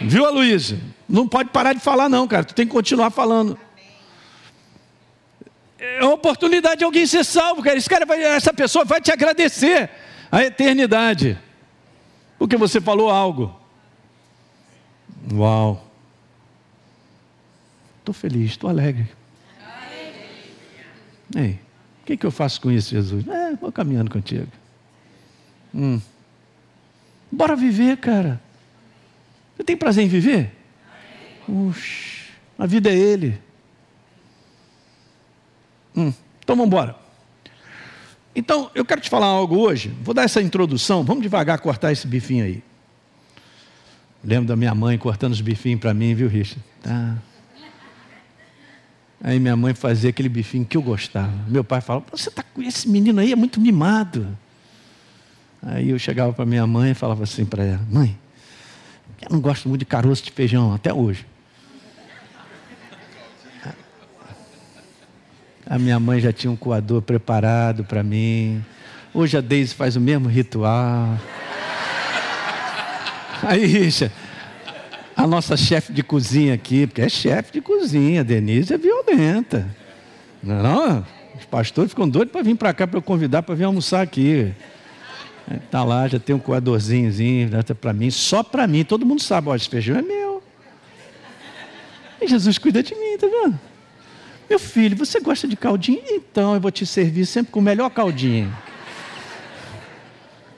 Viu, 0.00 0.24
Aloysio? 0.24 0.80
Não 1.08 1.28
pode 1.28 1.50
parar 1.50 1.72
de 1.72 1.80
falar, 1.80 2.08
não, 2.08 2.26
cara. 2.26 2.44
Tu 2.44 2.54
tem 2.54 2.64
que 2.64 2.72
continuar 2.72 3.10
falando. 3.10 3.58
É 5.98 6.00
a 6.00 6.08
oportunidade 6.08 6.78
de 6.78 6.84
alguém 6.84 7.06
ser 7.06 7.24
salvo, 7.24 7.62
cara. 7.62 7.76
Esse 7.76 7.88
cara 7.88 8.04
vai, 8.04 8.22
essa 8.22 8.52
pessoa 8.52 8.84
vai 8.84 9.00
te 9.00 9.12
agradecer 9.12 9.90
a 10.30 10.42
eternidade. 10.42 11.38
Porque 12.38 12.56
você 12.56 12.80
falou 12.80 13.10
algo. 13.10 13.54
Uau. 15.32 15.84
Estou 18.00 18.14
feliz, 18.14 18.50
estou 18.50 18.68
alegre. 18.68 19.08
Ei. 21.34 21.58
O 22.02 22.06
que, 22.06 22.16
que 22.18 22.26
eu 22.26 22.30
faço 22.30 22.60
com 22.60 22.70
isso, 22.70 22.90
Jesus? 22.90 23.26
É, 23.26 23.54
vou 23.54 23.72
caminhando 23.72 24.10
contigo. 24.10 24.48
Hum. 25.74 26.00
Bora 27.32 27.56
viver, 27.56 27.96
cara. 27.96 28.40
Você 29.56 29.64
tem 29.64 29.76
prazer 29.76 30.04
em 30.04 30.08
viver? 30.08 30.52
Ux, 31.48 32.28
a 32.58 32.66
vida 32.66 32.90
é 32.90 32.94
Ele. 32.94 33.40
Hum. 35.96 36.12
Então 36.40 36.56
vamos 36.56 36.66
embora. 36.66 36.96
Então, 38.36 38.70
eu 38.74 38.84
quero 38.84 39.00
te 39.00 39.08
falar 39.08 39.26
algo 39.26 39.56
hoje. 39.56 39.94
Vou 40.02 40.12
dar 40.12 40.24
essa 40.24 40.42
introdução. 40.42 41.04
Vamos 41.04 41.22
devagar 41.22 41.58
cortar 41.60 41.92
esse 41.92 42.06
bifinho 42.06 42.44
aí. 42.44 42.62
Lembro 44.24 44.48
da 44.48 44.56
minha 44.56 44.74
mãe 44.74 44.98
cortando 44.98 45.32
os 45.32 45.40
bifinhos 45.40 45.80
para 45.80 45.94
mim, 45.94 46.14
viu, 46.14 46.28
Richard? 46.28 46.62
Tá. 46.82 47.16
Aí 49.22 49.38
minha 49.38 49.56
mãe 49.56 49.72
fazia 49.72 50.10
aquele 50.10 50.28
bifinho 50.28 50.64
que 50.64 50.76
eu 50.76 50.82
gostava. 50.82 51.32
Meu 51.46 51.62
pai 51.62 51.80
falava: 51.80 52.06
Você 52.10 52.28
está 52.28 52.42
com 52.42 52.60
esse 52.62 52.88
menino 52.88 53.20
aí, 53.20 53.32
é 53.32 53.36
muito 53.36 53.60
mimado. 53.60 54.36
Aí 55.62 55.90
eu 55.90 55.98
chegava 55.98 56.32
para 56.32 56.44
minha 56.44 56.66
mãe 56.66 56.90
e 56.90 56.94
falava 56.94 57.22
assim 57.22 57.44
para 57.44 57.64
ela: 57.64 57.80
Mãe, 57.90 58.18
eu 59.22 59.28
não 59.30 59.40
gosto 59.40 59.68
muito 59.68 59.80
de 59.80 59.86
caroço 59.86 60.22
de 60.24 60.30
feijão, 60.30 60.74
até 60.74 60.92
hoje. 60.92 61.24
A 65.66 65.78
minha 65.78 65.98
mãe 65.98 66.20
já 66.20 66.32
tinha 66.32 66.50
um 66.50 66.56
coador 66.56 67.00
preparado 67.00 67.84
para 67.84 68.02
mim. 68.02 68.62
Hoje 69.14 69.36
a 69.36 69.40
Deise 69.40 69.74
faz 69.74 69.96
o 69.96 70.00
mesmo 70.00 70.28
ritual. 70.28 71.18
Aí, 73.42 73.64
Richard, 73.64 74.14
a 75.16 75.26
nossa 75.26 75.56
chefe 75.56 75.92
de 75.92 76.02
cozinha 76.02 76.54
aqui, 76.54 76.86
porque 76.86 77.00
é 77.00 77.08
chefe 77.08 77.52
de 77.52 77.60
cozinha, 77.60 78.22
Denise 78.22 78.74
é 78.74 78.78
violenta. 78.78 79.66
Não, 80.42 80.58
é 80.58 80.62
não? 80.62 81.06
Os 81.38 81.44
pastores 81.46 81.90
ficam 81.90 82.08
doidos 82.08 82.32
para 82.32 82.42
vir 82.42 82.56
para 82.56 82.74
cá 82.74 82.86
para 82.86 82.98
eu 82.98 83.02
convidar 83.02 83.42
para 83.42 83.54
vir 83.54 83.64
almoçar 83.64 84.02
aqui. 84.02 84.52
Está 85.50 85.82
lá, 85.84 86.06
já 86.08 86.18
tem 86.18 86.34
um 86.34 86.38
coadorzinhozinho, 86.38 87.50
para 87.80 87.92
mim, 87.92 88.10
só 88.10 88.42
para 88.42 88.66
mim. 88.66 88.84
Todo 88.84 89.06
mundo 89.06 89.22
sabe, 89.22 89.48
ó, 89.48 89.56
esse 89.56 89.68
feijão 89.68 89.96
é 89.96 90.02
meu. 90.02 90.42
E 92.20 92.28
Jesus 92.28 92.58
cuida 92.58 92.82
de 92.82 92.94
mim, 92.94 93.16
tá 93.18 93.26
vendo? 93.26 93.58
Meu 94.48 94.58
filho, 94.58 94.96
você 94.96 95.20
gosta 95.20 95.48
de 95.48 95.56
caldinho? 95.56 96.02
Então 96.10 96.54
eu 96.54 96.60
vou 96.60 96.70
te 96.70 96.84
servir 96.84 97.26
sempre 97.26 97.52
com 97.52 97.60
o 97.60 97.62
melhor 97.62 97.90
caldinho. 97.90 98.54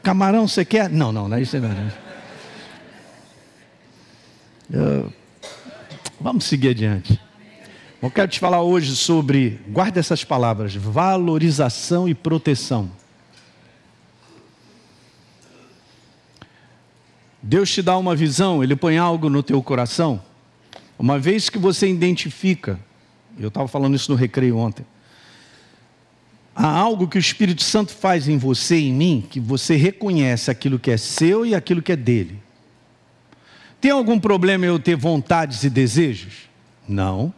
Camarão 0.02 0.46
você 0.46 0.64
quer? 0.64 0.88
Não, 0.88 1.12
não, 1.12 1.28
não 1.28 1.36
é 1.36 1.42
isso 1.42 1.58
não. 1.58 1.92
Eu... 4.70 5.12
Vamos 6.20 6.44
seguir 6.44 6.70
adiante. 6.70 7.20
Eu 8.00 8.10
quero 8.10 8.28
te 8.28 8.38
falar 8.38 8.62
hoje 8.62 8.94
sobre, 8.94 9.60
guarda 9.68 9.98
essas 9.98 10.22
palavras, 10.22 10.74
valorização 10.74 12.08
e 12.08 12.14
proteção. 12.14 12.90
Deus 17.42 17.70
te 17.70 17.80
dá 17.80 17.96
uma 17.96 18.14
visão, 18.14 18.62
Ele 18.62 18.74
põe 18.74 18.98
algo 18.98 19.30
no 19.30 19.42
teu 19.42 19.62
coração. 19.62 20.22
Uma 20.98 21.18
vez 21.18 21.48
que 21.48 21.58
você 21.58 21.88
identifica, 21.88 22.78
eu 23.38 23.48
estava 23.48 23.68
falando 23.68 23.94
isso 23.94 24.10
no 24.10 24.16
recreio 24.16 24.56
ontem, 24.56 24.84
há 26.54 26.66
algo 26.66 27.06
que 27.06 27.18
o 27.18 27.20
Espírito 27.20 27.62
Santo 27.62 27.92
faz 27.92 28.28
em 28.28 28.38
você 28.38 28.78
e 28.78 28.88
em 28.88 28.92
mim, 28.92 29.26
que 29.28 29.38
você 29.38 29.76
reconhece 29.76 30.50
aquilo 30.50 30.78
que 30.78 30.90
é 30.90 30.96
seu 30.96 31.44
e 31.44 31.54
aquilo 31.54 31.82
que 31.82 31.92
é 31.92 31.96
dele. 31.96 32.40
Tem 33.80 33.90
algum 33.90 34.18
problema 34.18 34.64
eu 34.64 34.78
ter 34.78 34.96
vontades 34.96 35.62
e 35.62 35.70
desejos? 35.70 36.48
Não. 36.88 37.32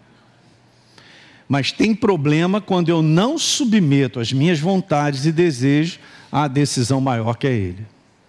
Mas 1.48 1.72
tem 1.72 1.94
problema 1.94 2.60
quando 2.60 2.90
eu 2.90 3.02
não 3.02 3.38
submeto 3.38 4.20
as 4.20 4.32
minhas 4.32 4.60
vontades 4.60 5.26
e 5.26 5.32
desejos 5.32 5.98
à 6.30 6.46
decisão 6.46 7.00
maior 7.00 7.36
que 7.36 7.46
é 7.46 7.52
Ele. 7.52 7.86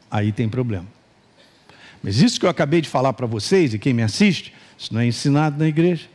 Aí 0.10 0.32
tem 0.32 0.50
problema. 0.50 0.88
Mas 2.02 2.22
isso 2.22 2.40
que 2.40 2.46
eu 2.46 2.50
acabei 2.50 2.82
de 2.82 2.90
falar 2.90 3.14
para 3.14 3.28
vocês 3.28 3.74
e 3.74 3.80
quem 3.80 3.94
me 3.94 4.02
assiste, 4.02 4.54
isso 4.78 4.94
não 4.94 5.02
é 5.02 5.06
ensinado 5.06 5.60
na 5.60 5.68
igreja. 5.68 6.08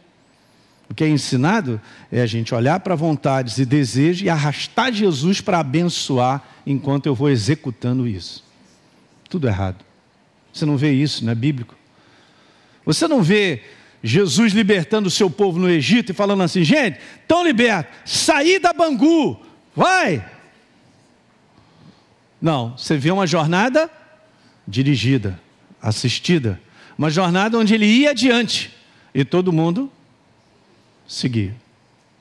O 0.88 0.94
que 0.94 1.02
é 1.02 1.08
ensinado 1.08 1.80
é 2.12 2.20
a 2.20 2.26
gente 2.26 2.54
olhar 2.54 2.80
para 2.80 2.94
vontades 2.94 3.58
e 3.58 3.64
desejos 3.64 4.22
e 4.22 4.28
arrastar 4.28 4.92
Jesus 4.92 5.40
para 5.40 5.60
abençoar 5.60 6.42
enquanto 6.66 7.06
eu 7.06 7.14
vou 7.14 7.30
executando 7.30 8.06
isso. 8.06 8.44
Tudo 9.28 9.48
errado. 9.48 9.84
Você 10.52 10.64
não 10.64 10.76
vê 10.76 10.92
isso, 10.92 11.24
não 11.24 11.32
é 11.32 11.34
bíblico. 11.34 11.74
Você 12.84 13.08
não 13.08 13.22
vê 13.22 13.62
Jesus 14.02 14.52
libertando 14.52 15.08
o 15.08 15.10
seu 15.10 15.30
povo 15.30 15.58
no 15.58 15.68
Egito 15.68 16.10
e 16.10 16.14
falando 16.14 16.42
assim: 16.42 16.62
gente, 16.62 17.00
estão 17.20 17.42
libertos, 17.42 17.94
saí 18.04 18.58
da 18.58 18.72
Bangu, 18.72 19.40
vai. 19.74 20.24
Não, 22.40 22.76
você 22.76 22.98
vê 22.98 23.10
uma 23.10 23.26
jornada 23.26 23.90
dirigida, 24.68 25.40
assistida, 25.80 26.60
uma 26.98 27.08
jornada 27.08 27.58
onde 27.58 27.74
ele 27.74 27.86
ia 27.86 28.10
adiante 28.10 28.70
e 29.14 29.24
todo 29.24 29.52
mundo 29.52 29.90
seguia. 31.06 31.54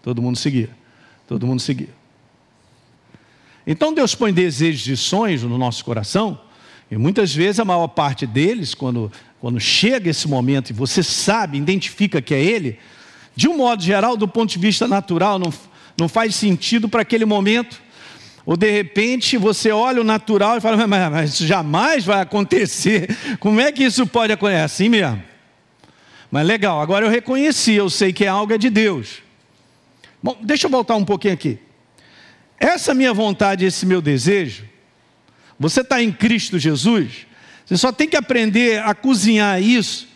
Todo 0.02 0.22
mundo 0.22 0.38
seguia. 0.38 0.70
Todo 1.28 1.48
mundo 1.48 1.60
seguia. 1.60 1.90
Então 3.66 3.94
Deus 3.94 4.13
põe 4.13 4.34
desejos 4.34 4.88
e 4.88 4.98
sonhos 4.98 5.44
no 5.44 5.58
nosso 5.58 5.86
coração, 5.86 6.40
e 6.92 6.98
muitas 6.98 7.34
vezes 7.34 7.60
a 7.60 7.66
maior 7.66 7.88
parte 7.88 8.28
deles, 8.28 8.75
quando 8.75 9.12
quando 9.44 9.60
chega 9.60 10.10
esse 10.10 10.25
momento 10.25 10.70
e 10.70 10.74
você 10.74 11.04
sabe, 11.04 11.58
identifica 11.58 12.22
que 12.22 12.34
é 12.34 12.42
Ele, 12.42 12.80
de 13.36 13.50
um 13.50 13.58
modo 13.58 13.84
geral, 13.84 14.16
do 14.16 14.25
ponto 14.25 14.50
de 14.50 14.58
vista 14.58 14.88
natural, 14.88 15.38
não, 15.38 15.52
não 16.00 16.08
faz 16.08 16.34
sentido 16.34 16.88
para 16.88 17.02
aquele 17.02 17.25
momento. 17.25 17.82
Ou 18.46 18.56
de 18.56 18.72
repente 18.72 19.36
você 19.36 19.70
olha 19.70 20.00
o 20.00 20.04
natural 20.06 20.56
e 20.56 20.62
fala, 20.62 20.88
mas, 20.88 21.12
mas 21.12 21.38
jamais 21.40 22.06
vai 22.06 22.22
acontecer. 22.22 23.13
Como 23.42 23.60
é 23.60 23.70
que 23.70 23.84
isso 23.84 24.08
pode 24.08 24.32
acontecer? 24.32 24.60
É 24.62 24.63
assim 24.63 24.88
mesmo. 24.88 25.22
Mas 26.34 26.48
legal, 26.48 26.82
agora 26.82 27.06
eu 27.06 27.12
reconheci, 27.12 27.74
eu 27.74 27.92
sei 27.92 28.12
que 28.12 28.25
é 28.25 28.28
algo 28.28 28.52
é 28.52 28.58
de 28.58 28.68
Deus. 28.68 29.22
Bom, 30.22 30.36
deixa 30.42 30.66
eu 30.66 30.72
voltar 30.72 30.96
um 30.96 31.06
pouquinho 31.06 31.36
aqui. 31.36 31.60
Essa 32.60 32.92
minha 32.96 33.13
vontade, 33.13 33.63
esse 33.63 33.86
meu 33.86 34.02
desejo, 34.02 34.68
você 35.60 35.82
está 35.82 36.02
em 36.02 36.12
Cristo 36.12 36.58
Jesus, 36.58 37.28
você 37.63 37.78
só 37.78 37.92
tem 37.92 38.10
que 38.10 38.18
aprender 38.18 38.82
a 38.82 38.96
cozinhar 38.96 39.62
isso 39.62 40.08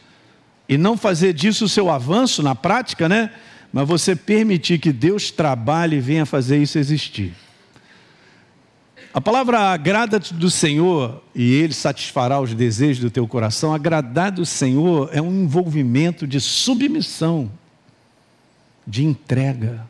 e 0.67 0.75
não 0.75 0.97
fazer 0.97 1.33
disso 1.33 1.65
o 1.65 1.69
seu 1.69 1.87
avanço 1.87 2.41
na 2.41 2.55
prática, 2.55 3.07
né? 3.07 3.29
Mas 3.71 3.87
você 3.87 4.15
permitir 4.15 4.79
que 4.79 4.91
Deus 4.91 5.29
trabalhe 5.29 5.97
e 5.97 6.01
venha 6.01 6.25
fazer 6.25 6.57
isso 6.57 6.79
existir. 6.79 7.31
A 9.17 9.21
palavra 9.21 9.59
agrada 9.71 10.19
do 10.19 10.47
Senhor 10.47 11.23
e 11.33 11.51
Ele 11.51 11.73
satisfará 11.73 12.39
os 12.39 12.53
desejos 12.53 12.99
do 12.99 13.09
teu 13.09 13.27
coração. 13.27 13.73
Agradar 13.73 14.31
do 14.31 14.45
Senhor 14.45 15.09
é 15.11 15.19
um 15.19 15.41
envolvimento 15.41 16.27
de 16.27 16.39
submissão, 16.39 17.49
de 18.85 19.03
entrega. 19.03 19.87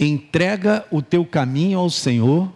Entrega 0.00 0.86
o 0.90 1.02
teu 1.02 1.22
caminho 1.22 1.78
ao 1.80 1.90
Senhor 1.90 2.50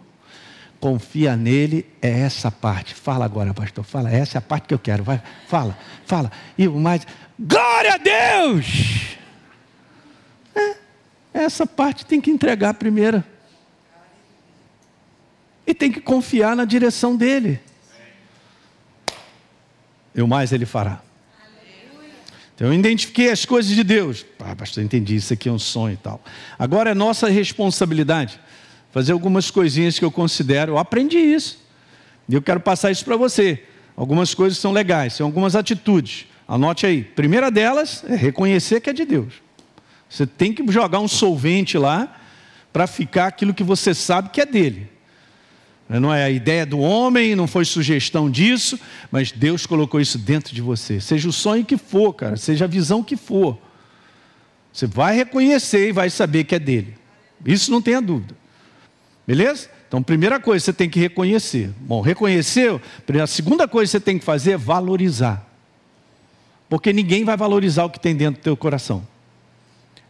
confia 0.79 1.35
nele, 1.37 1.85
é 2.01 2.21
essa 2.21 2.49
parte. 2.49 2.95
Fala 2.95 3.23
agora, 3.23 3.53
pastor, 3.53 3.85
fala, 3.85 4.11
essa 4.11 4.37
é 4.37 4.39
a 4.39 4.41
parte 4.41 4.67
que 4.67 4.73
eu 4.73 4.79
quero. 4.79 5.03
Vai, 5.03 5.21
fala, 5.47 5.77
fala. 6.03 6.31
E 6.57 6.67
o 6.67 6.77
mais, 6.77 7.05
glória 7.39 7.93
a 7.93 7.97
Deus! 7.97 9.17
É, 10.55 10.75
essa 11.31 11.67
parte 11.67 12.07
tem 12.07 12.19
que 12.19 12.31
entregar 12.31 12.73
primeiro. 12.73 13.23
E 15.65 15.73
tem 15.73 15.91
que 15.91 16.01
confiar 16.01 16.55
na 16.55 16.65
direção 16.65 17.15
dele. 17.15 17.59
E 20.15 20.21
o 20.21 20.27
mais 20.27 20.51
ele 20.51 20.65
fará. 20.65 21.01
Então 22.55 22.67
eu 22.67 22.73
identifiquei 22.73 23.31
as 23.31 23.45
coisas 23.45 23.73
de 23.73 23.83
Deus. 23.83 24.25
Ah, 24.39 24.55
pastor, 24.55 24.83
entendi, 24.83 25.15
isso 25.15 25.33
aqui 25.33 25.49
é 25.49 25.51
um 25.51 25.59
sonho 25.59 25.93
e 25.93 25.97
tal. 25.97 26.21
Agora 26.59 26.91
é 26.91 26.93
nossa 26.93 27.27
responsabilidade 27.29 28.39
fazer 28.93 29.11
algumas 29.11 29.49
coisinhas 29.49 29.97
que 29.97 30.05
eu 30.05 30.11
considero, 30.11 30.73
eu 30.73 30.77
aprendi 30.77 31.17
isso. 31.17 31.57
E 32.29 32.35
eu 32.35 32.41
quero 32.43 32.59
passar 32.59 32.91
isso 32.91 33.03
para 33.03 33.17
você. 33.17 33.63
Algumas 33.97 34.35
coisas 34.35 34.59
são 34.59 34.71
legais, 34.71 35.13
são 35.13 35.25
algumas 35.25 35.55
atitudes. 35.55 36.27
Anote 36.47 36.85
aí. 36.85 37.03
Primeira 37.03 37.49
delas 37.49 38.03
é 38.07 38.15
reconhecer 38.15 38.81
que 38.81 38.91
é 38.91 38.93
de 38.93 39.03
Deus. 39.03 39.33
Você 40.07 40.27
tem 40.27 40.53
que 40.53 40.63
jogar 40.71 40.99
um 40.99 41.07
solvente 41.07 41.75
lá 41.75 42.21
para 42.71 42.85
ficar 42.85 43.27
aquilo 43.27 43.51
que 43.51 43.63
você 43.63 43.95
sabe 43.95 44.29
que 44.29 44.39
é 44.39 44.45
dele. 44.45 44.87
Não 45.99 46.13
é 46.13 46.23
a 46.23 46.29
ideia 46.29 46.65
do 46.65 46.79
homem, 46.79 47.35
não 47.35 47.47
foi 47.47 47.65
sugestão 47.65 48.29
disso, 48.29 48.79
mas 49.11 49.31
Deus 49.31 49.65
colocou 49.65 50.01
isso 50.01 50.17
dentro 50.17 50.53
de 50.53 50.61
você. 50.61 50.99
Seja 50.99 51.29
o 51.29 51.33
sonho 51.33 51.63
que 51.63 51.77
for, 51.77 52.13
cara, 52.13 52.35
seja 52.35 52.65
a 52.65 52.67
visão 52.67 53.03
que 53.03 53.15
for. 53.15 53.57
Você 54.71 54.87
vai 54.87 55.15
reconhecer 55.15 55.89
e 55.89 55.91
vai 55.91 56.09
saber 56.09 56.45
que 56.45 56.55
é 56.55 56.59
dele. 56.59 56.95
Isso 57.45 57.71
não 57.71 57.81
tenha 57.81 58.01
dúvida. 58.01 58.35
Beleza? 59.27 59.69
Então, 59.87 60.01
primeira 60.01 60.39
coisa, 60.39 60.65
você 60.65 60.73
tem 60.73 60.89
que 60.89 60.99
reconhecer. 60.99 61.69
Bom, 61.81 62.01
reconheceu, 62.01 62.81
a 63.21 63.27
segunda 63.27 63.67
coisa 63.67 63.91
que 63.91 63.91
você 63.91 63.99
tem 63.99 64.17
que 64.17 64.25
fazer 64.25 64.53
é 64.53 64.57
valorizar. 64.57 65.47
Porque 66.67 66.91
ninguém 66.91 67.23
vai 67.23 67.37
valorizar 67.37 67.83
o 67.85 67.89
que 67.91 67.99
tem 67.99 68.15
dentro 68.15 68.41
do 68.41 68.43
teu 68.43 68.57
coração. 68.57 69.07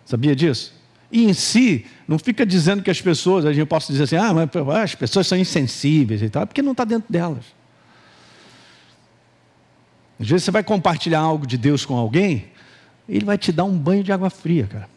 Sabia 0.05 0.33
disso? 0.33 0.73
E 1.13 1.25
em 1.25 1.33
si, 1.33 1.85
não 2.07 2.17
fica 2.17 2.43
dizendo 2.43 2.81
que 2.81 2.89
as 2.89 2.99
pessoas, 2.99 3.45
a 3.45 3.53
gente 3.53 3.67
possa 3.67 3.93
dizer 3.93 4.05
assim, 4.05 4.15
ah, 4.15 4.33
mas 4.33 4.49
as 4.81 4.95
pessoas 4.95 5.27
são 5.27 5.37
insensíveis 5.37 6.23
e 6.23 6.29
tal, 6.29 6.47
porque 6.47 6.63
não 6.63 6.71
está 6.71 6.83
dentro 6.83 7.05
delas. 7.13 7.45
Às 10.19 10.27
vezes 10.27 10.43
você 10.43 10.49
vai 10.49 10.63
compartilhar 10.63 11.19
algo 11.19 11.45
de 11.45 11.55
Deus 11.55 11.85
com 11.85 11.95
alguém, 11.95 12.45
ele 13.07 13.23
vai 13.23 13.37
te 13.37 13.51
dar 13.51 13.63
um 13.63 13.77
banho 13.77 14.03
de 14.03 14.11
água 14.11 14.31
fria, 14.31 14.65
cara. 14.65 14.89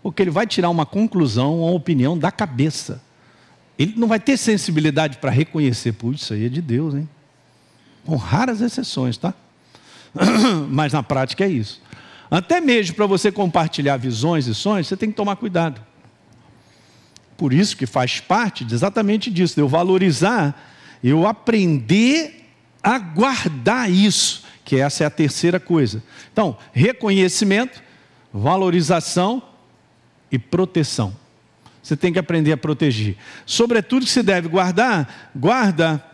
Porque 0.00 0.22
ele 0.22 0.30
vai 0.30 0.46
tirar 0.46 0.70
uma 0.70 0.86
conclusão, 0.86 1.62
uma 1.62 1.72
opinião 1.72 2.16
da 2.16 2.30
cabeça. 2.30 3.02
Ele 3.76 3.94
não 3.96 4.06
vai 4.06 4.20
ter 4.20 4.36
sensibilidade 4.36 5.18
para 5.18 5.30
reconhecer, 5.30 5.90
putz, 5.92 6.22
isso 6.22 6.34
aí 6.34 6.46
é 6.46 6.48
de 6.48 6.62
Deus, 6.62 6.94
hein? 6.94 7.08
Com 8.04 8.14
raras 8.14 8.60
exceções, 8.60 9.16
tá? 9.16 9.34
Mas 10.70 10.92
na 10.92 11.02
prática 11.02 11.44
é 11.44 11.48
isso. 11.48 11.82
Até 12.34 12.60
mesmo 12.60 12.96
para 12.96 13.06
você 13.06 13.30
compartilhar 13.30 13.96
visões 13.96 14.48
e 14.48 14.54
sonhos, 14.56 14.88
você 14.88 14.96
tem 14.96 15.08
que 15.08 15.14
tomar 15.14 15.36
cuidado. 15.36 15.80
Por 17.36 17.52
isso 17.52 17.76
que 17.76 17.86
faz 17.86 18.18
parte 18.18 18.66
exatamente 18.68 19.30
disso, 19.30 19.54
de 19.54 19.60
eu 19.60 19.68
valorizar, 19.68 20.60
eu 21.00 21.28
aprender 21.28 22.50
a 22.82 22.98
guardar 22.98 23.88
isso, 23.88 24.42
que 24.64 24.74
essa 24.74 25.04
é 25.04 25.06
a 25.06 25.10
terceira 25.10 25.60
coisa. 25.60 26.02
Então, 26.32 26.58
reconhecimento, 26.72 27.80
valorização 28.32 29.40
e 30.28 30.36
proteção. 30.36 31.14
Você 31.80 31.96
tem 31.96 32.12
que 32.12 32.18
aprender 32.18 32.50
a 32.50 32.56
proteger. 32.56 33.16
Sobretudo 33.46 34.06
que 34.06 34.10
se 34.10 34.24
deve 34.24 34.48
guardar, 34.48 35.30
guarda. 35.36 36.04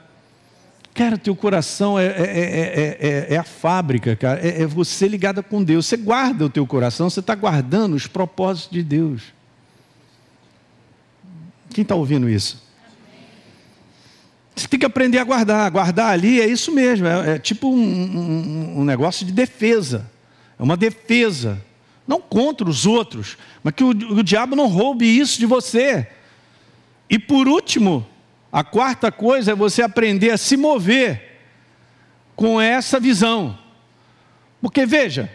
Cara, 1.00 1.16
teu 1.16 1.34
coração 1.34 1.98
é, 1.98 2.08
é, 2.08 2.98
é, 3.00 3.26
é 3.30 3.36
a 3.38 3.42
fábrica, 3.42 4.14
cara. 4.14 4.46
É, 4.46 4.66
você 4.66 5.08
ligada 5.08 5.42
com 5.42 5.64
Deus. 5.64 5.86
Você 5.86 5.96
guarda 5.96 6.44
o 6.44 6.50
teu 6.50 6.66
coração, 6.66 7.08
você 7.08 7.20
está 7.20 7.34
guardando 7.34 7.94
os 7.94 8.06
propósitos 8.06 8.70
de 8.70 8.82
Deus. 8.82 9.22
Quem 11.70 11.80
está 11.80 11.94
ouvindo 11.94 12.28
isso? 12.28 12.62
Você 14.54 14.68
tem 14.68 14.78
que 14.78 14.84
aprender 14.84 15.16
a 15.16 15.24
guardar. 15.24 15.70
Guardar 15.70 16.12
ali 16.12 16.38
é 16.38 16.46
isso 16.46 16.70
mesmo, 16.70 17.06
é, 17.06 17.36
é 17.36 17.38
tipo 17.38 17.70
um, 17.70 17.80
um, 17.80 18.80
um 18.80 18.84
negócio 18.84 19.24
de 19.24 19.32
defesa. 19.32 20.06
É 20.58 20.62
uma 20.62 20.76
defesa. 20.76 21.64
Não 22.06 22.20
contra 22.20 22.68
os 22.68 22.84
outros, 22.84 23.38
mas 23.64 23.72
que 23.72 23.82
o, 23.82 23.88
o 23.88 24.22
diabo 24.22 24.54
não 24.54 24.66
roube 24.66 25.06
isso 25.06 25.38
de 25.38 25.46
você. 25.46 26.06
E 27.08 27.18
por 27.18 27.48
último, 27.48 28.06
a 28.52 28.64
quarta 28.64 29.12
coisa 29.12 29.52
é 29.52 29.54
você 29.54 29.82
aprender 29.82 30.30
a 30.30 30.38
se 30.38 30.56
mover 30.56 31.40
com 32.34 32.60
essa 32.60 32.98
visão. 32.98 33.58
Porque 34.60 34.84
veja, 34.84 35.30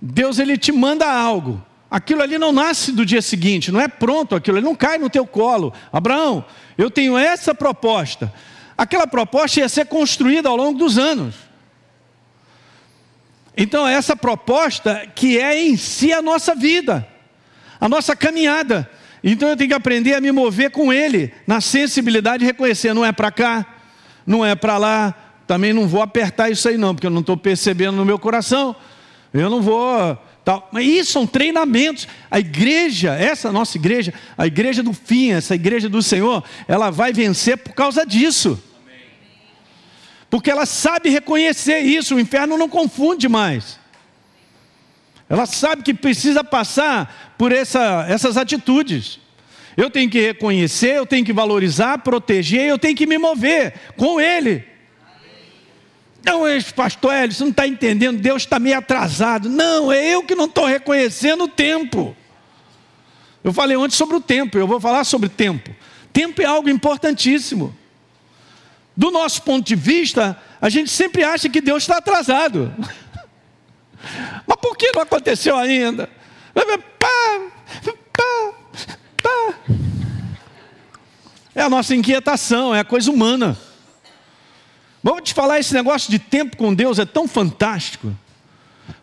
Deus 0.00 0.38
ele 0.38 0.58
te 0.58 0.72
manda 0.72 1.10
algo. 1.10 1.64
Aquilo 1.90 2.22
ali 2.22 2.36
não 2.36 2.52
nasce 2.52 2.92
do 2.92 3.06
dia 3.06 3.22
seguinte, 3.22 3.72
não 3.72 3.80
é 3.80 3.88
pronto 3.88 4.34
aquilo, 4.34 4.58
ele 4.58 4.66
não 4.66 4.74
cai 4.74 4.98
no 4.98 5.08
teu 5.08 5.26
colo. 5.26 5.72
Abraão, 5.90 6.44
eu 6.76 6.90
tenho 6.90 7.16
essa 7.16 7.54
proposta. 7.54 8.32
Aquela 8.76 9.06
proposta 9.06 9.60
ia 9.60 9.68
ser 9.68 9.86
construída 9.86 10.48
ao 10.48 10.56
longo 10.56 10.78
dos 10.78 10.98
anos. 10.98 11.34
Então, 13.56 13.88
é 13.88 13.94
essa 13.94 14.14
proposta 14.14 15.04
que 15.14 15.38
é 15.38 15.60
em 15.60 15.76
si 15.76 16.12
a 16.12 16.22
nossa 16.22 16.54
vida, 16.54 17.08
a 17.80 17.88
nossa 17.88 18.14
caminhada. 18.14 18.88
Então, 19.22 19.48
eu 19.48 19.56
tenho 19.56 19.68
que 19.68 19.74
aprender 19.74 20.14
a 20.14 20.20
me 20.20 20.30
mover 20.30 20.70
com 20.70 20.92
Ele, 20.92 21.32
na 21.46 21.60
sensibilidade 21.60 22.40
de 22.40 22.46
reconhecer: 22.46 22.94
não 22.94 23.04
é 23.04 23.12
para 23.12 23.30
cá, 23.30 23.66
não 24.26 24.44
é 24.44 24.54
para 24.54 24.78
lá, 24.78 25.14
também 25.46 25.72
não 25.72 25.88
vou 25.88 26.02
apertar 26.02 26.50
isso 26.50 26.68
aí, 26.68 26.76
não, 26.76 26.94
porque 26.94 27.06
eu 27.06 27.10
não 27.10 27.20
estou 27.20 27.36
percebendo 27.36 27.96
no 27.96 28.04
meu 28.04 28.18
coração, 28.18 28.74
eu 29.32 29.50
não 29.50 29.62
vou 29.62 30.18
Tal. 30.48 30.66
Mas 30.72 30.86
isso 30.86 31.12
são 31.12 31.26
treinamentos. 31.26 32.08
A 32.30 32.40
igreja, 32.40 33.14
essa 33.14 33.52
nossa 33.52 33.76
igreja, 33.76 34.14
a 34.34 34.46
igreja 34.46 34.82
do 34.82 34.94
fim, 34.94 35.32
essa 35.32 35.54
igreja 35.54 35.90
do 35.90 36.02
Senhor, 36.02 36.42
ela 36.66 36.88
vai 36.88 37.12
vencer 37.12 37.58
por 37.58 37.74
causa 37.74 38.06
disso. 38.06 38.58
Porque 40.30 40.50
ela 40.50 40.64
sabe 40.64 41.10
reconhecer 41.10 41.80
isso, 41.80 42.14
o 42.14 42.20
inferno 42.20 42.56
não 42.56 42.66
confunde 42.66 43.28
mais. 43.28 43.78
Ela 45.28 45.46
sabe 45.46 45.82
que 45.82 45.92
precisa 45.92 46.42
passar 46.42 47.34
por 47.36 47.52
essa, 47.52 48.06
essas 48.08 48.36
atitudes. 48.36 49.20
Eu 49.76 49.90
tenho 49.90 50.10
que 50.10 50.20
reconhecer, 50.20 50.96
eu 50.96 51.06
tenho 51.06 51.24
que 51.24 51.32
valorizar, 51.32 51.98
proteger, 51.98 52.68
eu 52.68 52.78
tenho 52.78 52.96
que 52.96 53.06
me 53.06 53.18
mover 53.18 53.74
com 53.96 54.20
Ele. 54.20 54.64
Não, 56.24 56.42
pastor 56.74 57.14
Hélio, 57.14 57.34
você 57.34 57.44
não 57.44 57.50
está 57.50 57.66
entendendo, 57.66 58.20
Deus 58.20 58.42
está 58.42 58.58
meio 58.58 58.78
atrasado. 58.78 59.48
Não, 59.48 59.92
é 59.92 60.14
eu 60.14 60.24
que 60.24 60.34
não 60.34 60.46
estou 60.46 60.66
reconhecendo 60.66 61.44
o 61.44 61.48
tempo. 61.48 62.16
Eu 63.44 63.52
falei 63.52 63.76
ontem 63.76 63.94
sobre 63.94 64.16
o 64.16 64.20
tempo, 64.20 64.58
eu 64.58 64.66
vou 64.66 64.80
falar 64.80 65.04
sobre 65.04 65.28
tempo. 65.28 65.74
Tempo 66.12 66.42
é 66.42 66.44
algo 66.44 66.68
importantíssimo. 66.68 67.74
Do 68.96 69.10
nosso 69.10 69.42
ponto 69.42 69.64
de 69.64 69.76
vista, 69.76 70.36
a 70.60 70.68
gente 70.68 70.90
sempre 70.90 71.22
acha 71.22 71.48
que 71.48 71.60
Deus 71.60 71.84
está 71.84 71.98
atrasado. 71.98 72.74
Mas 74.46 74.56
por 74.60 74.76
que 74.76 74.92
não 74.92 75.02
aconteceu 75.02 75.56
ainda? 75.56 76.08
Pá, 76.54 76.62
pá, 76.98 78.54
pá. 79.22 79.54
É 81.54 81.62
a 81.62 81.70
nossa 81.70 81.94
inquietação, 81.94 82.74
é 82.74 82.80
a 82.80 82.84
coisa 82.84 83.10
humana. 83.10 83.58
Vamos 85.02 85.22
te 85.22 85.34
falar, 85.34 85.58
esse 85.58 85.74
negócio 85.74 86.10
de 86.10 86.18
tempo 86.18 86.56
com 86.56 86.74
Deus 86.74 86.98
é 86.98 87.04
tão 87.04 87.26
fantástico. 87.26 88.14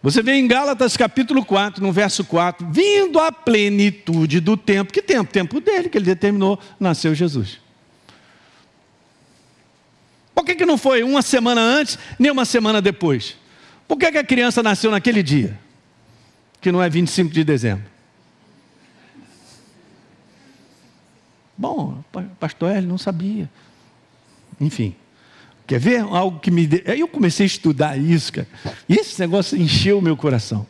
Você 0.01 0.21
vê 0.21 0.33
em 0.33 0.47
Gálatas 0.47 0.95
capítulo 0.95 1.43
4, 1.43 1.83
no 1.83 1.91
verso 1.91 2.23
4, 2.23 2.67
vindo 2.71 3.19
a 3.19 3.31
plenitude 3.31 4.39
do 4.39 4.55
tempo. 4.55 4.93
Que 4.93 5.01
tempo? 5.01 5.31
Tempo 5.31 5.59
dele, 5.59 5.89
que 5.89 5.97
ele 5.97 6.05
determinou, 6.05 6.60
nasceu 6.79 7.13
Jesus. 7.15 7.60
Por 10.34 10.45
que, 10.45 10.55
que 10.55 10.65
não 10.65 10.77
foi 10.77 11.01
uma 11.03 11.21
semana 11.21 11.62
antes, 11.62 11.97
nem 12.19 12.31
uma 12.31 12.45
semana 12.45 12.81
depois? 12.81 13.38
Por 13.88 13.98
que, 13.98 14.12
que 14.12 14.17
a 14.17 14.24
criança 14.24 14.63
nasceu 14.63 14.91
naquele 14.91 15.21
dia? 15.21 15.60
Que 16.60 16.71
não 16.71 16.82
é 16.82 16.89
25 16.89 17.32
de 17.32 17.43
dezembro. 17.43 17.86
Bom, 21.58 22.04
pastor 22.39 22.71
Hélio 22.71 22.89
não 22.89 22.98
sabia. 22.98 23.50
Enfim. 24.60 24.95
Quer 25.67 25.80
ver 25.80 26.02
algo 26.02 26.39
que 26.39 26.52
me. 26.52 26.69
Aí 26.86 27.00
eu 27.00 27.08
comecei 27.08 27.45
a 27.45 27.48
estudar 27.48 27.98
isso, 27.98 28.32
cara. 28.32 28.48
E 28.88 28.95
esse 28.95 29.19
negócio 29.19 29.58
encheu 29.58 29.98
o 29.98 30.02
meu 30.02 30.15
coração. 30.15 30.65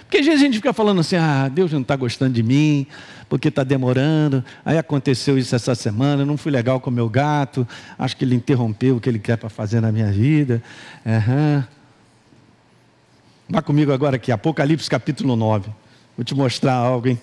Porque 0.00 0.18
às 0.18 0.26
vezes 0.26 0.40
a 0.40 0.44
gente 0.44 0.54
fica 0.54 0.72
falando 0.72 1.00
assim: 1.00 1.16
ah, 1.16 1.48
Deus 1.48 1.72
não 1.72 1.82
está 1.82 1.94
gostando 1.94 2.32
de 2.32 2.42
mim, 2.42 2.86
porque 3.28 3.48
está 3.48 3.62
demorando. 3.62 4.42
Aí 4.64 4.78
aconteceu 4.78 5.36
isso 5.36 5.54
essa 5.54 5.74
semana, 5.74 6.24
não 6.24 6.38
fui 6.38 6.50
legal 6.50 6.80
com 6.80 6.88
o 6.88 6.92
meu 6.92 7.08
gato, 7.08 7.68
acho 7.98 8.16
que 8.16 8.24
ele 8.24 8.34
interrompeu 8.34 8.96
o 8.96 9.00
que 9.00 9.08
ele 9.08 9.18
quer 9.18 9.36
para 9.36 9.50
fazer 9.50 9.80
na 9.80 9.92
minha 9.92 10.10
vida. 10.10 10.62
Uhum. 11.04 11.62
Vá 13.52 13.60
comigo 13.60 13.92
agora 13.92 14.14
aqui, 14.14 14.30
Apocalipse 14.30 14.88
capítulo 14.88 15.34
9. 15.34 15.70
Vou 16.16 16.24
te 16.24 16.36
mostrar 16.36 16.74
algo, 16.74 17.08
hein? 17.08 17.20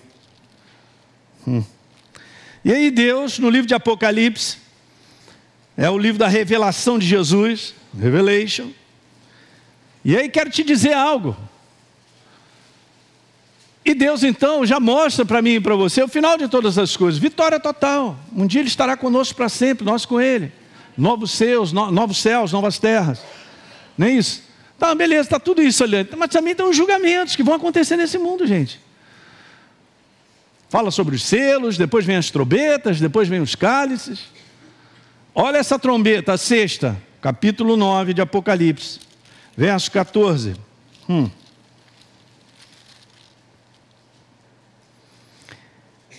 Hum. 1.46 1.64
E 2.62 2.70
aí, 2.70 2.90
Deus, 2.90 3.38
no 3.38 3.48
livro 3.48 3.66
de 3.66 3.72
Apocalipse, 3.72 4.58
é 5.74 5.88
o 5.88 5.96
livro 5.96 6.18
da 6.18 6.28
revelação 6.28 6.98
de 6.98 7.06
Jesus, 7.06 7.72
Revelation. 7.98 8.70
E 10.04 10.18
aí 10.18 10.28
quero 10.28 10.50
te 10.50 10.62
dizer 10.62 10.92
algo. 10.92 11.34
E 13.82 13.94
Deus 13.94 14.22
então 14.22 14.66
já 14.66 14.78
mostra 14.78 15.24
para 15.24 15.40
mim 15.40 15.54
e 15.54 15.60
para 15.60 15.76
você 15.76 16.02
o 16.02 16.08
final 16.08 16.36
de 16.36 16.46
todas 16.46 16.76
as 16.76 16.94
coisas. 16.94 17.18
Vitória 17.18 17.58
total. 17.58 18.18
Um 18.36 18.46
dia 18.46 18.60
Ele 18.60 18.68
estará 18.68 18.98
conosco 18.98 19.34
para 19.34 19.48
sempre, 19.48 19.82
nós 19.82 20.04
com 20.04 20.20
Ele. 20.20 20.52
Novos 20.94 21.30
céus, 21.30 21.72
no, 21.72 21.90
novos 21.90 22.18
céus, 22.18 22.52
novas 22.52 22.78
terras. 22.78 23.22
Não 23.96 24.06
é 24.06 24.10
isso? 24.10 24.46
Tá, 24.78 24.94
beleza, 24.94 25.22
está 25.22 25.40
tudo 25.40 25.60
isso 25.60 25.82
ali. 25.82 26.08
Mas 26.16 26.30
também 26.30 26.54
tem 26.54 26.64
os 26.64 26.76
julgamentos 26.76 27.34
que 27.34 27.42
vão 27.42 27.54
acontecer 27.54 27.96
nesse 27.96 28.16
mundo, 28.16 28.46
gente. 28.46 28.80
Fala 30.68 30.90
sobre 30.90 31.16
os 31.16 31.24
selos, 31.24 31.76
depois 31.76 32.04
vem 32.04 32.16
as 32.16 32.30
trombetas, 32.30 33.00
depois 33.00 33.26
vem 33.28 33.40
os 33.40 33.54
cálices. 33.54 34.20
Olha 35.34 35.58
essa 35.58 35.78
trombeta, 35.78 36.34
a 36.34 36.38
sexta, 36.38 37.00
capítulo 37.20 37.76
9 37.76 38.14
de 38.14 38.20
Apocalipse, 38.20 39.00
verso 39.56 39.90
14. 39.90 40.54
Hum. 41.08 41.30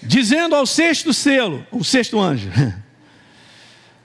Dizendo 0.01 0.55
ao 0.55 0.65
sexto 0.65 1.13
selo, 1.13 1.65
o 1.71 1.83
sexto 1.83 2.19
anjo, 2.19 2.49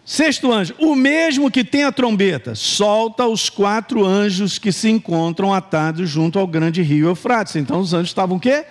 sexto 0.04 0.52
anjo, 0.52 0.74
o 0.78 0.94
mesmo 0.94 1.50
que 1.50 1.64
tem 1.64 1.84
a 1.84 1.92
trombeta, 1.92 2.54
solta 2.54 3.26
os 3.26 3.48
quatro 3.48 4.04
anjos 4.04 4.58
que 4.58 4.70
se 4.70 4.88
encontram 4.88 5.52
atados 5.52 6.08
junto 6.10 6.38
ao 6.38 6.46
grande 6.46 6.82
rio 6.82 7.08
Eufrates. 7.08 7.56
Então 7.56 7.80
os 7.80 7.94
anjos 7.94 8.10
estavam 8.10 8.36
o 8.36 8.40
quê? 8.40 8.66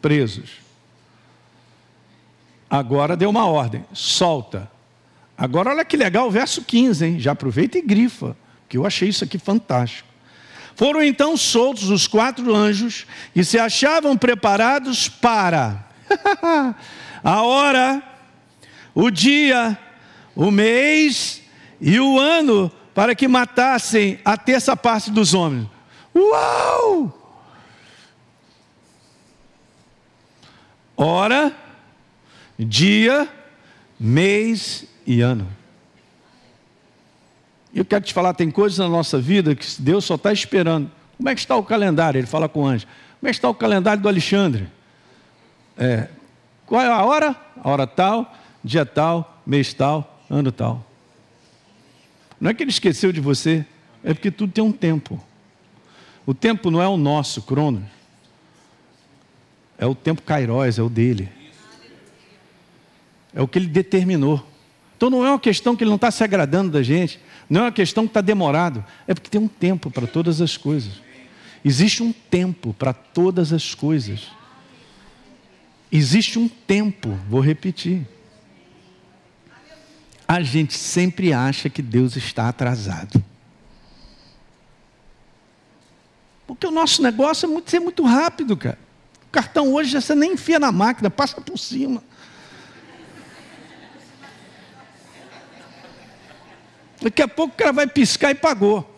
Presos. 0.00 0.50
Agora 2.68 3.16
deu 3.16 3.30
uma 3.30 3.46
ordem: 3.46 3.84
solta 3.92 4.70
Agora, 5.36 5.70
olha 5.70 5.84
que 5.84 5.96
legal 5.96 6.28
o 6.28 6.30
verso 6.30 6.62
15, 6.62 7.04
hein? 7.04 7.18
Já 7.18 7.32
aproveita 7.32 7.76
e 7.76 7.82
grifa, 7.82 8.36
que 8.68 8.76
eu 8.76 8.86
achei 8.86 9.08
isso 9.08 9.24
aqui 9.24 9.38
fantástico. 9.38 10.08
Foram 10.76 11.02
então 11.02 11.36
soltos 11.36 11.90
os 11.90 12.06
quatro 12.06 12.54
anjos 12.54 13.06
e 13.34 13.44
se 13.44 13.58
achavam 13.58 14.16
preparados 14.16 15.08
para 15.08 15.84
a 17.24 17.42
hora, 17.42 18.02
o 18.94 19.10
dia, 19.10 19.76
o 20.34 20.50
mês 20.50 21.42
e 21.80 21.98
o 21.98 22.18
ano 22.18 22.70
para 22.94 23.14
que 23.14 23.26
matassem 23.26 24.18
a 24.24 24.36
terça 24.36 24.76
parte 24.76 25.10
dos 25.10 25.34
homens. 25.34 25.66
Uau! 26.14 27.18
Hora, 30.96 31.52
dia, 32.58 33.28
mês 33.98 34.86
e 35.06 35.20
ano. 35.20 35.48
Eu 37.74 37.84
quero 37.84 38.04
te 38.04 38.12
falar, 38.12 38.34
tem 38.34 38.50
coisas 38.50 38.78
na 38.78 38.88
nossa 38.88 39.18
vida 39.18 39.54
que 39.54 39.66
Deus 39.80 40.04
só 40.04 40.16
está 40.16 40.32
esperando. 40.32 40.90
Como 41.16 41.28
é 41.28 41.34
que 41.34 41.40
está 41.40 41.56
o 41.56 41.62
calendário? 41.62 42.18
Ele 42.18 42.26
fala 42.26 42.48
com 42.48 42.62
o 42.62 42.66
anjo. 42.66 42.86
Como 43.18 43.28
é 43.28 43.30
que 43.30 43.38
está 43.38 43.48
o 43.48 43.54
calendário 43.54 44.02
do 44.02 44.08
Alexandre? 44.08 44.68
É, 45.78 46.08
qual 46.66 46.82
é 46.82 46.88
a 46.88 47.02
hora? 47.02 47.34
A 47.62 47.70
hora 47.70 47.86
tal, 47.86 48.34
dia 48.62 48.84
tal, 48.84 49.42
mês 49.46 49.72
tal, 49.72 50.11
ano 50.32 50.50
tal. 50.50 50.84
Não 52.40 52.50
é 52.50 52.54
que 52.54 52.62
ele 52.62 52.70
esqueceu 52.70 53.12
de 53.12 53.20
você, 53.20 53.64
é 54.02 54.14
porque 54.14 54.30
tudo 54.30 54.52
tem 54.52 54.64
um 54.64 54.72
tempo. 54.72 55.22
O 56.26 56.32
tempo 56.32 56.70
não 56.70 56.80
é 56.82 56.88
o 56.88 56.96
nosso, 56.96 57.42
Cronos. 57.42 57.82
É 59.76 59.86
o 59.86 59.94
tempo 59.94 60.22
Kairos, 60.22 60.78
é 60.78 60.82
o 60.82 60.88
dele. 60.88 61.28
É 63.34 63.42
o 63.42 63.46
que 63.46 63.58
ele 63.58 63.66
determinou. 63.66 64.44
Então 64.96 65.10
não 65.10 65.26
é 65.26 65.30
uma 65.30 65.38
questão 65.38 65.76
que 65.76 65.84
ele 65.84 65.90
não 65.90 65.96
está 65.96 66.10
se 66.10 66.22
agradando 66.24 66.70
da 66.70 66.82
gente, 66.82 67.20
não 67.50 67.62
é 67.62 67.64
uma 67.64 67.72
questão 67.72 68.04
que 68.04 68.10
está 68.10 68.20
demorado, 68.20 68.84
é 69.06 69.12
porque 69.12 69.28
tem 69.28 69.40
um 69.40 69.48
tempo 69.48 69.90
para 69.90 70.06
todas 70.06 70.40
as 70.40 70.56
coisas. 70.56 71.02
Existe 71.64 72.02
um 72.02 72.12
tempo 72.12 72.72
para 72.72 72.92
todas 72.92 73.52
as 73.52 73.74
coisas. 73.74 74.28
Existe 75.90 76.38
um 76.38 76.48
tempo, 76.48 77.10
vou 77.28 77.40
repetir. 77.40 78.06
A 80.32 80.42
gente 80.42 80.74
sempre 80.74 81.32
acha 81.32 81.68
que 81.68 81.82
Deus 81.82 82.16
está 82.16 82.48
atrasado. 82.48 83.22
Porque 86.46 86.66
o 86.66 86.70
nosso 86.70 87.02
negócio 87.02 87.46
é 87.46 87.48
muito, 87.48 87.70
ser 87.70 87.80
muito 87.80 88.02
rápido, 88.04 88.56
cara. 88.56 88.78
O 89.26 89.30
cartão 89.30 89.72
hoje 89.72 89.92
você 89.92 90.14
nem 90.14 90.32
enfia 90.32 90.58
na 90.58 90.72
máquina, 90.72 91.10
passa 91.10 91.40
por 91.40 91.58
cima. 91.58 92.02
Daqui 97.00 97.20
a 97.22 97.28
pouco 97.28 97.54
o 97.54 97.56
cara 97.56 97.72
vai 97.72 97.86
piscar 97.86 98.30
e 98.30 98.34
pagou. 98.34 98.88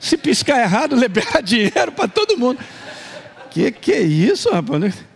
Se 0.00 0.16
piscar 0.16 0.60
errado, 0.60 0.96
libera 0.96 1.40
dinheiro 1.40 1.92
para 1.92 2.08
todo 2.08 2.36
mundo. 2.36 2.58
Que 3.50 3.70
que 3.70 3.92
é 3.92 4.00
isso, 4.00 4.50
rapaz? 4.50 5.11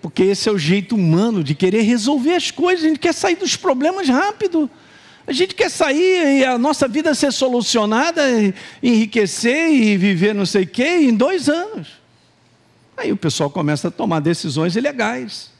Porque 0.00 0.22
esse 0.22 0.48
é 0.48 0.52
o 0.52 0.58
jeito 0.58 0.94
humano 0.94 1.44
de 1.44 1.54
querer 1.54 1.82
resolver 1.82 2.34
as 2.34 2.50
coisas. 2.50 2.84
A 2.84 2.88
gente 2.88 2.98
quer 2.98 3.12
sair 3.12 3.36
dos 3.36 3.56
problemas 3.56 4.08
rápido. 4.08 4.70
A 5.26 5.32
gente 5.32 5.54
quer 5.54 5.70
sair 5.70 6.40
e 6.40 6.44
a 6.44 6.58
nossa 6.58 6.88
vida 6.88 7.14
ser 7.14 7.32
solucionada, 7.32 8.22
enriquecer 8.82 9.70
e 9.70 9.96
viver 9.96 10.34
não 10.34 10.46
sei 10.46 10.64
o 10.64 10.66
quê 10.66 11.02
em 11.02 11.14
dois 11.14 11.48
anos. 11.48 12.00
Aí 12.96 13.12
o 13.12 13.16
pessoal 13.16 13.48
começa 13.48 13.88
a 13.88 13.90
tomar 13.90 14.20
decisões 14.20 14.74
ilegais, 14.74 15.50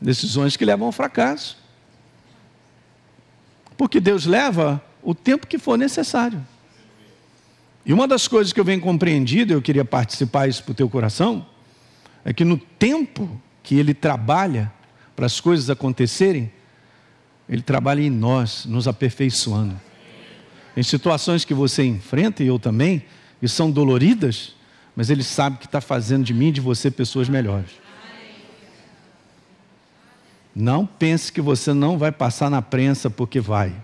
decisões 0.00 0.56
que 0.56 0.64
levam 0.64 0.86
ao 0.86 0.92
fracasso. 0.92 1.58
Porque 3.76 4.00
Deus 4.00 4.26
leva 4.26 4.82
o 5.02 5.14
tempo 5.14 5.46
que 5.46 5.58
for 5.58 5.76
necessário. 5.76 6.44
E 7.84 7.92
uma 7.92 8.06
das 8.06 8.28
coisas 8.28 8.52
que 8.52 8.60
eu 8.60 8.64
venho 8.64 8.80
compreendido, 8.80 9.52
eu 9.52 9.62
queria 9.62 9.84
participar 9.84 10.48
isso 10.48 10.62
para 10.62 10.72
o 10.72 10.74
teu 10.74 10.88
coração, 10.88 11.46
é 12.24 12.32
que 12.32 12.44
no 12.44 12.58
tempo 12.58 13.40
que 13.62 13.76
Ele 13.76 13.94
trabalha 13.94 14.72
para 15.16 15.26
as 15.26 15.40
coisas 15.40 15.70
acontecerem, 15.70 16.50
Ele 17.48 17.62
trabalha 17.62 18.00
em 18.00 18.10
nós, 18.10 18.64
nos 18.66 18.86
aperfeiçoando. 18.86 19.78
Em 20.76 20.82
situações 20.82 21.44
que 21.44 21.54
você 21.54 21.84
enfrenta, 21.84 22.42
e 22.42 22.46
eu 22.46 22.58
também, 22.58 23.04
e 23.42 23.48
são 23.48 23.70
doloridas, 23.70 24.54
mas 24.94 25.10
Ele 25.10 25.22
sabe 25.22 25.58
que 25.58 25.66
está 25.66 25.80
fazendo 25.80 26.24
de 26.24 26.34
mim 26.34 26.48
e 26.48 26.52
de 26.52 26.60
você 26.60 26.90
pessoas 26.90 27.28
melhores. 27.28 27.70
Não 30.54 30.84
pense 30.84 31.32
que 31.32 31.40
você 31.40 31.72
não 31.72 31.96
vai 31.96 32.10
passar 32.10 32.50
na 32.50 32.60
prensa 32.60 33.08
porque 33.08 33.40
vai. 33.40 33.74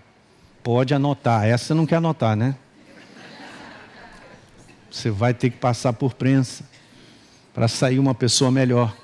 Pode 0.61 0.93
anotar. 0.93 1.45
Essa 1.45 1.67
você 1.67 1.73
não 1.73 1.85
quer 1.85 1.95
anotar, 1.95 2.35
né? 2.35 2.55
Você 4.91 5.09
vai 5.09 5.33
ter 5.33 5.49
que 5.49 5.57
passar 5.57 5.93
por 5.93 6.13
prensa 6.13 6.65
para 7.57 7.67
sair 7.67 7.97
uma 7.97 8.13
pessoa 8.13 8.51
melhor. 8.51 8.95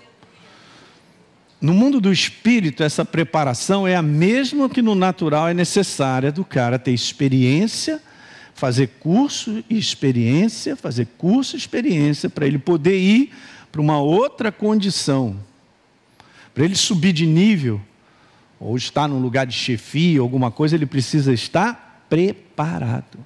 No 1.59 1.73
mundo 1.73 1.99
do 1.99 2.13
espírito, 2.13 2.83
essa 2.83 3.03
preparação 3.03 3.87
é 3.87 3.95
a 3.95 4.01
mesma 4.03 4.69
que 4.69 4.79
no 4.79 4.93
natural 4.93 5.49
é 5.49 5.55
necessária 5.55 6.31
do 6.31 6.45
cara 6.45 6.77
ter 6.77 6.91
experiência, 6.91 7.99
fazer 8.53 8.91
curso 8.99 9.63
e 9.67 9.75
experiência, 9.75 10.75
fazer 10.75 11.07
curso 11.17 11.55
e 11.55 11.57
experiência, 11.57 12.29
para 12.29 12.45
ele 12.45 12.59
poder 12.59 12.99
ir 12.99 13.31
para 13.71 13.81
uma 13.81 13.99
outra 13.99 14.51
condição. 14.51 15.35
Para 16.53 16.63
ele 16.63 16.75
subir 16.75 17.11
de 17.11 17.25
nível, 17.25 17.81
ou 18.59 18.77
estar 18.77 19.07
num 19.07 19.19
lugar 19.19 19.47
de 19.47 19.55
chefia, 19.55 20.21
alguma 20.21 20.51
coisa, 20.51 20.75
ele 20.75 20.85
precisa 20.85 21.33
estar 21.33 22.05
preparado. 22.07 23.17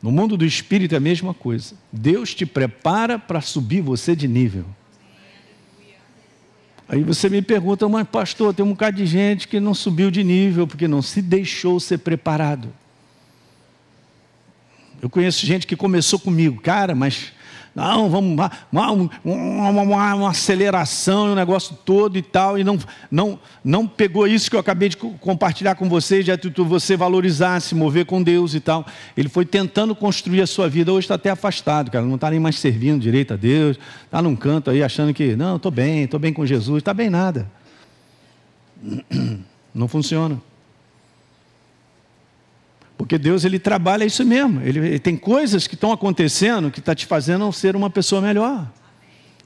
No 0.00 0.12
mundo 0.12 0.36
do 0.36 0.44
espírito 0.44 0.94
é 0.94 0.98
a 0.98 1.00
mesma 1.00 1.34
coisa. 1.34 1.74
Deus 1.92 2.34
te 2.34 2.46
prepara 2.46 3.18
para 3.18 3.40
subir 3.40 3.80
você 3.80 4.14
de 4.14 4.28
nível. 4.28 4.64
Aí 6.88 7.02
você 7.02 7.28
me 7.28 7.42
pergunta, 7.42 7.86
mas 7.88 8.08
pastor, 8.08 8.54
tem 8.54 8.64
um 8.64 8.70
bocado 8.70 8.96
de 8.96 9.04
gente 9.04 9.46
que 9.46 9.60
não 9.60 9.74
subiu 9.74 10.10
de 10.10 10.24
nível 10.24 10.66
porque 10.66 10.88
não 10.88 11.02
se 11.02 11.20
deixou 11.20 11.78
ser 11.78 11.98
preparado. 11.98 12.72
Eu 15.02 15.10
conheço 15.10 15.44
gente 15.44 15.66
que 15.66 15.76
começou 15.76 16.18
comigo, 16.18 16.60
cara, 16.60 16.94
mas 16.94 17.32
não, 17.78 18.10
vamos 18.10 18.32
uma, 18.32 18.50
uma, 18.72 19.70
uma, 19.70 20.14
uma 20.14 20.30
aceleração 20.30 21.28
e 21.28 21.30
um 21.30 21.34
negócio 21.36 21.78
todo 21.84 22.18
e 22.18 22.22
tal, 22.22 22.58
e 22.58 22.64
não, 22.64 22.76
não, 23.08 23.38
não 23.62 23.86
pegou 23.86 24.26
isso 24.26 24.50
que 24.50 24.56
eu 24.56 24.60
acabei 24.60 24.88
de 24.88 24.96
compartilhar 24.96 25.76
com 25.76 25.88
vocês, 25.88 26.24
de 26.24 26.32
você 26.64 26.96
valorizar, 26.96 27.60
se 27.60 27.76
mover 27.76 28.04
com 28.04 28.20
Deus 28.20 28.52
e 28.52 28.58
tal. 28.58 28.84
Ele 29.16 29.28
foi 29.28 29.46
tentando 29.46 29.94
construir 29.94 30.42
a 30.42 30.46
sua 30.46 30.68
vida, 30.68 30.92
hoje 30.92 31.04
está 31.04 31.14
até 31.14 31.30
afastado, 31.30 31.88
cara, 31.88 32.04
não 32.04 32.16
está 32.16 32.28
nem 32.30 32.40
mais 32.40 32.58
servindo 32.58 33.00
direito 33.00 33.34
a 33.34 33.36
Deus, 33.36 33.78
está 34.04 34.20
num 34.20 34.34
canto 34.34 34.70
aí 34.70 34.82
achando 34.82 35.14
que, 35.14 35.36
não, 35.36 35.54
estou 35.54 35.70
bem, 35.70 36.02
estou 36.02 36.18
bem 36.18 36.32
com 36.32 36.44
Jesus, 36.44 36.78
está 36.78 36.92
bem 36.92 37.08
nada. 37.08 37.48
Não 39.74 39.86
funciona. 39.86 40.40
Porque 42.98 43.16
Deus 43.16 43.44
ele 43.44 43.60
trabalha 43.60 44.04
isso 44.04 44.24
mesmo. 44.26 44.60
Ele, 44.60 44.80
ele 44.80 44.98
tem 44.98 45.16
coisas 45.16 45.68
que 45.68 45.76
estão 45.76 45.92
acontecendo 45.92 46.68
que 46.68 46.80
está 46.80 46.96
te 46.96 47.06
fazendo 47.06 47.50
ser 47.52 47.76
uma 47.76 47.88
pessoa 47.88 48.20
melhor. 48.20 48.68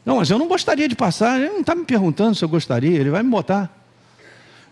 Não, 0.07 0.17
mas 0.17 0.31
eu 0.31 0.38
não 0.38 0.49
gostaria 0.49 0.88
de 0.88 0.97
passar. 0.97 1.38
Ele 1.38 1.51
não 1.51 1.61
está 1.61 1.75
me 1.75 1.85
perguntando 1.85 2.35
se 2.35 2.43
eu 2.43 2.49
gostaria. 2.49 2.99
Ele 2.99 3.11
vai 3.11 3.23
me 3.23 3.29
botar. 3.29 3.71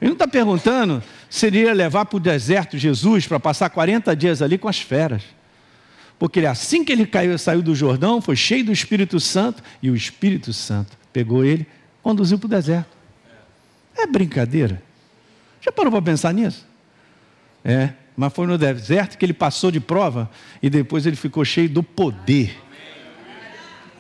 Ele 0.01 0.09
não 0.09 0.15
está 0.15 0.27
perguntando 0.27 1.03
se 1.29 1.47
ele 1.47 1.61
ia 1.61 1.75
levar 1.75 2.07
para 2.07 2.17
o 2.17 2.21
deserto 2.21 2.79
Jesus 2.79 3.27
para 3.27 3.39
passar 3.39 3.69
40 3.69 4.17
dias 4.17 4.41
ali 4.41 4.57
com 4.57 4.67
as 4.67 4.81
feras. 4.81 5.23
Porque 6.19 6.45
assim 6.47 6.83
que 6.83 6.91
ele 6.91 7.07
caiu, 7.07 7.39
saiu 7.39 7.63
do 7.63 7.75
Jordão, 7.75 8.21
foi 8.21 8.35
cheio 8.35 8.65
do 8.65 8.73
Espírito 8.73 9.21
Santo, 9.21 9.63
e 9.83 9.91
o 9.91 9.97
Espírito 9.97 10.53
Santo 10.53 10.97
pegou 11.13 11.45
ele, 11.45 11.67
conduziu 12.03 12.39
para 12.39 12.47
o 12.47 12.51
deserto. 12.51 12.97
É 13.97 14.07
brincadeira. 14.07 14.83
Já 15.61 15.71
parou 15.71 15.93
para 15.93 16.03
pensar 16.03 16.33
nisso? 16.33 16.67
É 17.63 17.91
mas 18.17 18.33
foi 18.33 18.47
no 18.47 18.59
deserto 18.59 19.17
que 19.17 19.25
ele 19.25 19.33
passou 19.33 19.71
de 19.71 19.81
prova 19.81 20.31
e 20.63 20.69
depois 20.69 21.07
ele 21.07 21.17
ficou 21.17 21.45
cheio 21.45 21.69
do 21.69 21.83
poder. 21.83 22.59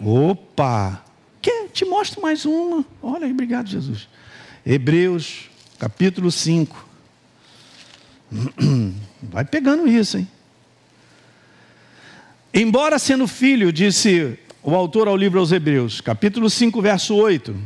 Opa! 0.00 1.04
Quer? 1.40 1.68
Te 1.68 1.84
mostro 1.84 2.20
mais 2.20 2.44
uma. 2.44 2.84
Olha 3.02 3.26
obrigado, 3.26 3.68
Jesus. 3.68 4.08
Hebreus, 4.64 5.50
capítulo 5.78 6.30
5. 6.30 6.88
Vai 9.22 9.44
pegando 9.44 9.88
isso, 9.88 10.18
hein? 10.18 10.28
Embora 12.52 12.98
sendo 12.98 13.26
filho, 13.28 13.72
disse 13.72 14.38
o 14.62 14.74
autor 14.74 15.08
ao 15.08 15.16
livro 15.16 15.38
aos 15.38 15.52
Hebreus, 15.52 16.00
capítulo 16.00 16.50
5, 16.50 16.82
verso 16.82 17.14
8. 17.14 17.56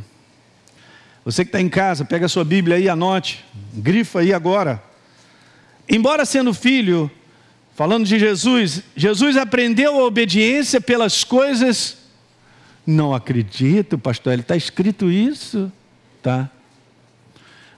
Você 1.25 1.43
que 1.43 1.49
está 1.49 1.59
em 1.59 1.67
casa, 1.67 2.05
pega 2.05 2.27
a 2.27 2.29
sua 2.29 2.45
Bíblia 2.45 2.77
aí, 2.77 2.87
anote, 2.87 3.43
grifa 3.73 4.19
aí 4.19 4.31
agora. 4.31 4.81
Embora 5.87 6.25
sendo 6.25 6.53
filho, 6.53 7.09
falando 7.75 8.05
de 8.05 8.17
Jesus, 8.17 8.81
Jesus 8.95 9.37
aprendeu 9.37 9.99
a 9.99 10.05
obediência 10.05 10.81
pelas 10.81 11.23
coisas. 11.23 11.97
Não 12.85 13.13
acredito, 13.13 13.97
pastor, 13.97 14.33
ele 14.33 14.41
está 14.41 14.55
escrito 14.55 15.11
isso, 15.11 15.71
tá? 16.21 16.49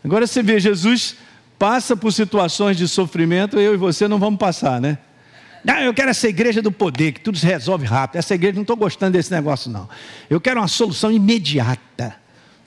Agora 0.03 0.27
você 0.27 0.41
vê, 0.43 0.59
Jesus 0.59 1.15
passa 1.57 1.95
por 1.95 2.11
situações 2.13 2.77
de 2.77 2.87
sofrimento, 2.87 3.59
eu 3.59 3.73
e 3.73 3.77
você 3.77 4.07
não 4.07 4.19
vamos 4.19 4.39
passar, 4.39 4.79
né? 4.79 4.97
Não, 5.63 5.79
eu 5.79 5.93
quero 5.93 6.09
essa 6.09 6.27
igreja 6.29 6.61
do 6.61 6.71
poder, 6.71 7.13
que 7.13 7.19
tudo 7.19 7.37
se 7.37 7.45
resolve 7.45 7.85
rápido. 7.85 8.19
Essa 8.19 8.35
igreja, 8.35 8.55
não 8.55 8.61
estou 8.61 8.77
gostando 8.77 9.13
desse 9.13 9.31
negócio, 9.31 9.69
não. 9.69 9.89
Eu 10.29 10.39
quero 10.39 10.61
uma 10.61 10.67
solução 10.67 11.11
imediata. 11.11 12.15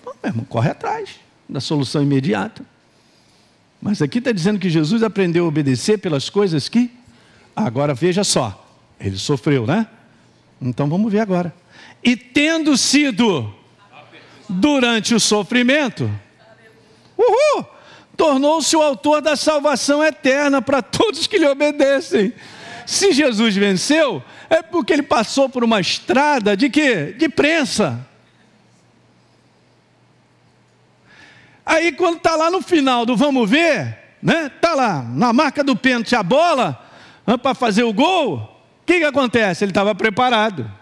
Bom, 0.04 0.12
meu 0.22 0.30
irmão, 0.32 0.44
corre 0.44 0.70
atrás 0.70 1.10
da 1.48 1.60
solução 1.60 2.02
imediata. 2.02 2.62
Mas 3.80 4.02
aqui 4.02 4.18
está 4.18 4.32
dizendo 4.32 4.58
que 4.58 4.68
Jesus 4.68 5.02
aprendeu 5.02 5.44
a 5.44 5.48
obedecer 5.48 5.98
pelas 5.98 6.28
coisas 6.28 6.68
que. 6.68 6.90
Agora 7.56 7.94
veja 7.94 8.22
só, 8.22 8.66
ele 8.98 9.16
sofreu, 9.16 9.66
né? 9.66 9.86
Então 10.60 10.88
vamos 10.88 11.10
ver 11.10 11.20
agora. 11.20 11.54
E 12.02 12.16
tendo 12.16 12.76
sido 12.76 13.52
durante 14.48 15.14
o 15.14 15.20
sofrimento, 15.20 16.10
uhul, 17.16 17.66
tornou-se 18.16 18.74
o 18.76 18.82
autor 18.82 19.20
da 19.20 19.36
salvação 19.36 20.04
eterna 20.04 20.60
para 20.60 20.82
todos 20.82 21.26
que 21.26 21.38
lhe 21.38 21.46
obedecem. 21.46 22.32
Se 22.86 23.12
Jesus 23.12 23.54
venceu, 23.54 24.22
é 24.48 24.62
porque 24.62 24.92
ele 24.92 25.02
passou 25.02 25.48
por 25.48 25.62
uma 25.62 25.80
estrada 25.80 26.56
de 26.56 26.68
quê? 26.68 27.14
De 27.16 27.28
prensa. 27.28 28.06
Aí 31.64 31.92
quando 31.92 32.16
está 32.16 32.36
lá 32.36 32.50
no 32.50 32.62
final 32.62 33.04
do 33.06 33.16
vamos 33.16 33.48
ver, 33.48 33.98
né? 34.22 34.50
Está 34.54 34.74
lá, 34.74 35.02
na 35.02 35.32
marca 35.32 35.62
do 35.62 35.76
pênalti 35.76 36.14
a 36.14 36.22
bola, 36.22 36.78
para 37.42 37.54
fazer 37.54 37.84
o 37.84 37.92
gol, 37.92 38.36
o 38.82 38.86
que, 38.86 38.98
que 38.98 39.04
acontece? 39.04 39.64
Ele 39.64 39.70
estava 39.70 39.94
preparado. 39.94 40.80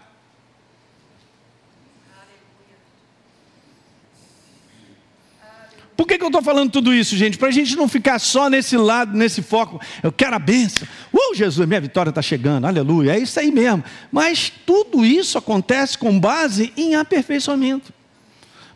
Por 5.99 6.07
que, 6.07 6.17
que 6.17 6.23
eu 6.23 6.29
estou 6.29 6.41
falando 6.41 6.71
tudo 6.71 6.93
isso, 6.93 7.17
gente? 7.17 7.37
Para 7.37 7.49
a 7.49 7.51
gente 7.51 7.75
não 7.75 7.85
ficar 7.85 8.19
só 8.19 8.49
nesse 8.49 8.77
lado, 8.77 9.17
nesse 9.17 9.41
foco. 9.41 9.81
Eu 10.01 10.13
quero 10.13 10.33
a 10.33 10.39
benção. 10.39 10.87
Uh, 11.11 11.35
Jesus, 11.35 11.67
minha 11.67 11.81
vitória 11.81 12.09
está 12.09 12.21
chegando, 12.21 12.65
aleluia. 12.65 13.17
É 13.17 13.19
isso 13.19 13.37
aí 13.37 13.51
mesmo. 13.51 13.83
Mas 14.09 14.49
tudo 14.65 15.05
isso 15.05 15.37
acontece 15.37 15.97
com 15.97 16.17
base 16.17 16.71
em 16.77 16.95
aperfeiçoamento. 16.95 17.93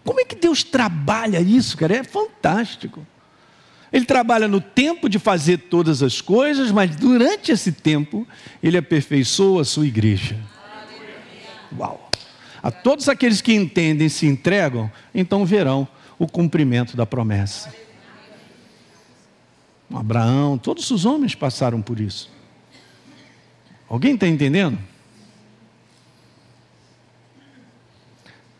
Como 0.03 0.19
é 0.19 0.25
que 0.25 0.35
Deus 0.35 0.63
trabalha 0.63 1.39
isso, 1.39 1.77
cara? 1.77 1.95
É 1.95 2.03
fantástico. 2.03 3.05
Ele 3.91 4.05
trabalha 4.05 4.47
no 4.47 4.59
tempo 4.59 5.07
de 5.07 5.19
fazer 5.19 5.57
todas 5.57 6.01
as 6.01 6.19
coisas, 6.19 6.71
mas 6.71 6.95
durante 6.95 7.51
esse 7.51 7.71
tempo, 7.71 8.27
ele 8.61 8.77
aperfeiçoa 8.77 9.61
a 9.61 9.65
sua 9.65 9.85
igreja. 9.85 10.35
Uau! 11.77 12.09
A 12.61 12.71
todos 12.71 13.07
aqueles 13.07 13.41
que 13.41 13.53
entendem 13.53 14.07
e 14.07 14.09
se 14.09 14.25
entregam, 14.25 14.91
então 15.13 15.45
verão 15.45 15.87
o 16.17 16.27
cumprimento 16.27 16.97
da 16.97 17.05
promessa. 17.05 17.73
Abraão, 19.93 20.57
todos 20.57 20.89
os 20.89 21.05
homens 21.05 21.35
passaram 21.35 21.81
por 21.81 21.99
isso. 21.99 22.31
Alguém 23.87 24.15
está 24.15 24.27
entendendo? 24.27 24.79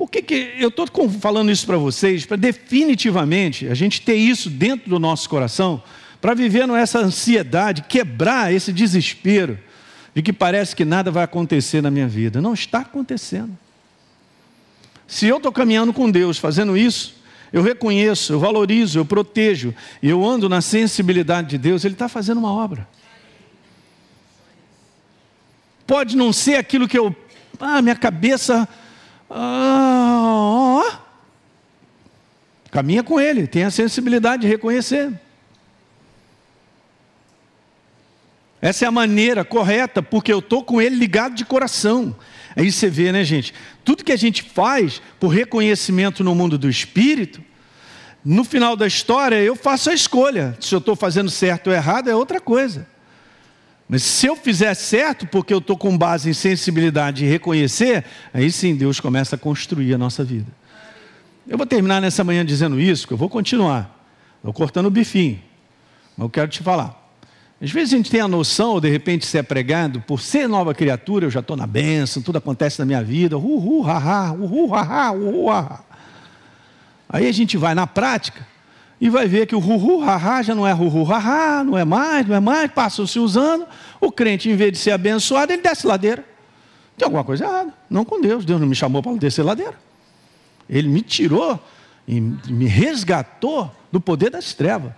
Por 0.04 0.12
que, 0.12 0.22
que 0.22 0.56
eu 0.60 0.68
estou 0.68 0.86
falando 1.10 1.50
isso 1.50 1.66
para 1.66 1.78
vocês? 1.78 2.26
Para 2.26 2.36
definitivamente 2.36 3.70
a 3.70 3.74
gente 3.74 4.02
ter 4.02 4.16
isso 4.16 4.50
dentro 4.50 4.89
do 4.89 5.00
nosso 5.00 5.30
coração, 5.30 5.82
para 6.20 6.34
viver 6.34 6.68
nessa 6.68 7.00
ansiedade, 7.00 7.84
quebrar 7.84 8.54
esse 8.54 8.74
desespero 8.74 9.58
de 10.13 10.22
que 10.22 10.34
parece 10.34 10.76
que 10.76 10.84
nada 10.84 11.10
vai 11.10 11.24
acontecer 11.24 11.82
na 11.82 11.89
minha 11.89 12.06
vida. 12.06 12.42
Não 12.42 12.54
está 12.54 12.80
acontecendo. 12.80 13.58
Se 15.08 15.26
eu 15.26 15.38
estou 15.38 15.54
caminhando 15.54 15.94
com 15.94 16.12
Deus, 16.12 16.38
fazendo 16.38 16.76
isso, 16.76 17.16
eu 17.54 17.63
reconheço, 17.63 18.34
eu 18.34 18.42
valorizo, 18.42 19.00
eu 19.00 19.06
protejo, 19.06 19.74
e 20.02 20.10
eu 20.10 20.22
ando 20.22 20.50
na 20.50 20.60
sensibilidade 20.60 21.52
de 21.52 21.58
Deus, 21.58 21.86
Ele 21.86 21.96
está 21.96 22.10
fazendo 22.10 22.39
uma 22.39 22.52
obra. 22.52 22.86
Pode 25.88 26.18
não 26.18 26.34
ser 26.34 26.58
aquilo 26.58 26.89
que 26.89 27.00
eu. 27.00 27.16
Ah, 27.58 27.82
minha 27.82 27.96
cabeça. 27.96 28.68
Ah, 29.36 31.00
caminha 32.69 33.02
com 33.02 33.19
Ele, 33.19 33.48
tem 33.48 33.63
a 33.63 33.72
sensibilidade 33.72 34.43
de 34.43 34.48
reconhecer. 34.48 35.12
Essa 38.62 38.86
é 38.86 38.88
a 38.88 38.91
maneira 38.91 39.43
correta, 39.43 40.04
porque 40.04 40.32
eu 40.32 40.38
estou 40.39 40.63
com 40.63 40.80
Ele 40.80 40.96
ligado 40.96 41.34
de 41.34 41.43
coração. 41.43 42.15
Aí 42.56 42.72
você 42.72 42.89
vê, 42.89 43.12
né, 43.12 43.24
gente? 43.24 43.54
Tudo 43.84 44.04
que 44.04 44.12
a 44.12 44.15
gente 44.15 44.43
faz 44.43 45.02
por 45.19 45.30
reconhecimento 45.30 46.24
no 46.24 46.36
mundo 46.36 46.58
do 46.58 46.69
espírito, 46.69 47.43
no 48.24 48.43
final 48.43 48.76
da 48.76 48.86
história 48.86 49.36
eu 49.38 49.56
faço 49.56 49.89
a 49.89 49.93
escolha. 49.93 50.56
Se 50.62 50.74
eu 50.74 50.80
estou 50.80 50.96
fazendo 50.96 51.32
certo 51.32 51.67
ou 51.67 51.74
errado 51.74 52.10
é 52.10 52.15
outra 52.15 52.39
coisa. 52.39 52.88
Mas 53.88 54.04
se 54.04 54.28
eu 54.28 54.36
fizer 54.36 54.74
certo, 54.74 55.28
porque 55.28 55.54
eu 55.54 55.58
estou 55.58 55.78
com 55.78 55.98
base 55.98 56.30
em 56.30 56.34
sensibilidade 56.34 57.26
e 57.26 57.28
reconhecer, 57.28 58.06
aí 58.34 58.52
sim 58.52 58.76
Deus 58.76 59.00
começa 59.00 59.36
a 59.36 59.39
construir 59.39 59.93
a 59.93 59.98
nossa 59.98 60.24
vida. 60.24 60.52
Eu 61.48 61.58
vou 61.58 61.67
terminar 61.67 62.02
nessa 62.02 62.24
manhã 62.24 62.46
dizendo 62.46 62.80
isso, 62.80 63.08
que 63.08 63.13
eu 63.13 63.17
vou 63.17 63.30
continuar. 63.30 64.04
Estou 64.38 64.54
cortando 64.54 64.86
o 64.86 64.91
bifinho. 64.91 65.39
Mas 66.17 66.26
eu 66.26 66.30
quero 66.30 66.48
te 66.48 66.63
falar. 66.63 67.02
Às 67.62 67.72
vezes 67.72 67.93
a 67.93 67.98
gente 67.98 68.10
tem 68.10 68.22
a 68.22 68.28
noção, 68.28 68.72
ou 68.72 68.82
de 68.82 68.89
repente 68.89 69.26
se 69.26 69.38
é 69.38 69.43
pregado, 69.43 70.02
por 70.02 70.19
ser 70.19 70.48
nova 70.48 70.74
criatura, 70.74 71.26
eu 71.26 71.32
já 71.32 71.39
estou 71.39 71.56
na 71.56 71.67
bênção, 71.67 72.22
tudo 72.22 72.38
acontece 72.38 72.80
na 72.80 72.86
minha 72.86 73.04
vida, 73.04 73.38
uhu, 73.38 73.82
haha, 73.82 74.34
uhu, 74.34 74.67
haha, 74.67 75.12
uhu, 75.12 75.50
haha. 75.50 75.84
Aí 77.08 77.28
a 77.28 77.32
gente 77.32 77.58
vai 77.58 77.76
na 77.76 77.86
prática 77.86 78.53
e 79.04 79.10
vai 79.10 79.28
ver 79.28 79.46
que 79.46 79.54
o 79.54 79.60
uhu, 79.60 80.00
haha 80.00 80.42
já 80.42 80.56
não 80.56 80.66
é 80.66 80.74
uhu, 80.74 81.04
haha, 81.04 81.62
não 81.62 81.78
é 81.78 81.84
mais, 81.84 82.26
não 82.26 82.38
é 82.38 82.39
mais, 82.39 82.72
passam-se 82.72 83.20
usando, 83.20 83.68
o 84.00 84.10
crente, 84.10 84.50
em 84.50 84.56
vez 84.56 84.72
de 84.72 84.78
ser 84.78 84.92
abençoado, 84.92 85.52
ele 85.52 85.62
desce 85.62 85.86
ladeira. 85.86 86.24
Tem 86.98 87.06
alguma 87.06 87.22
coisa 87.22 87.44
errada, 87.44 87.74
não 87.89 88.06
com 88.06 88.22
Deus, 88.22 88.46
Deus 88.46 88.62
não 88.62 88.68
me 88.68 88.74
chamou 88.74 89.04
para 89.04 89.12
descer 89.18 89.44
ladeira. 89.44 89.78
Ele 90.70 90.88
me 90.88 91.02
tirou 91.02 91.60
e 92.08 92.22
me 92.22 92.66
resgatou 92.66 93.70
do 93.92 94.00
poder 94.00 94.30
das 94.30 94.54
trevas, 94.54 94.94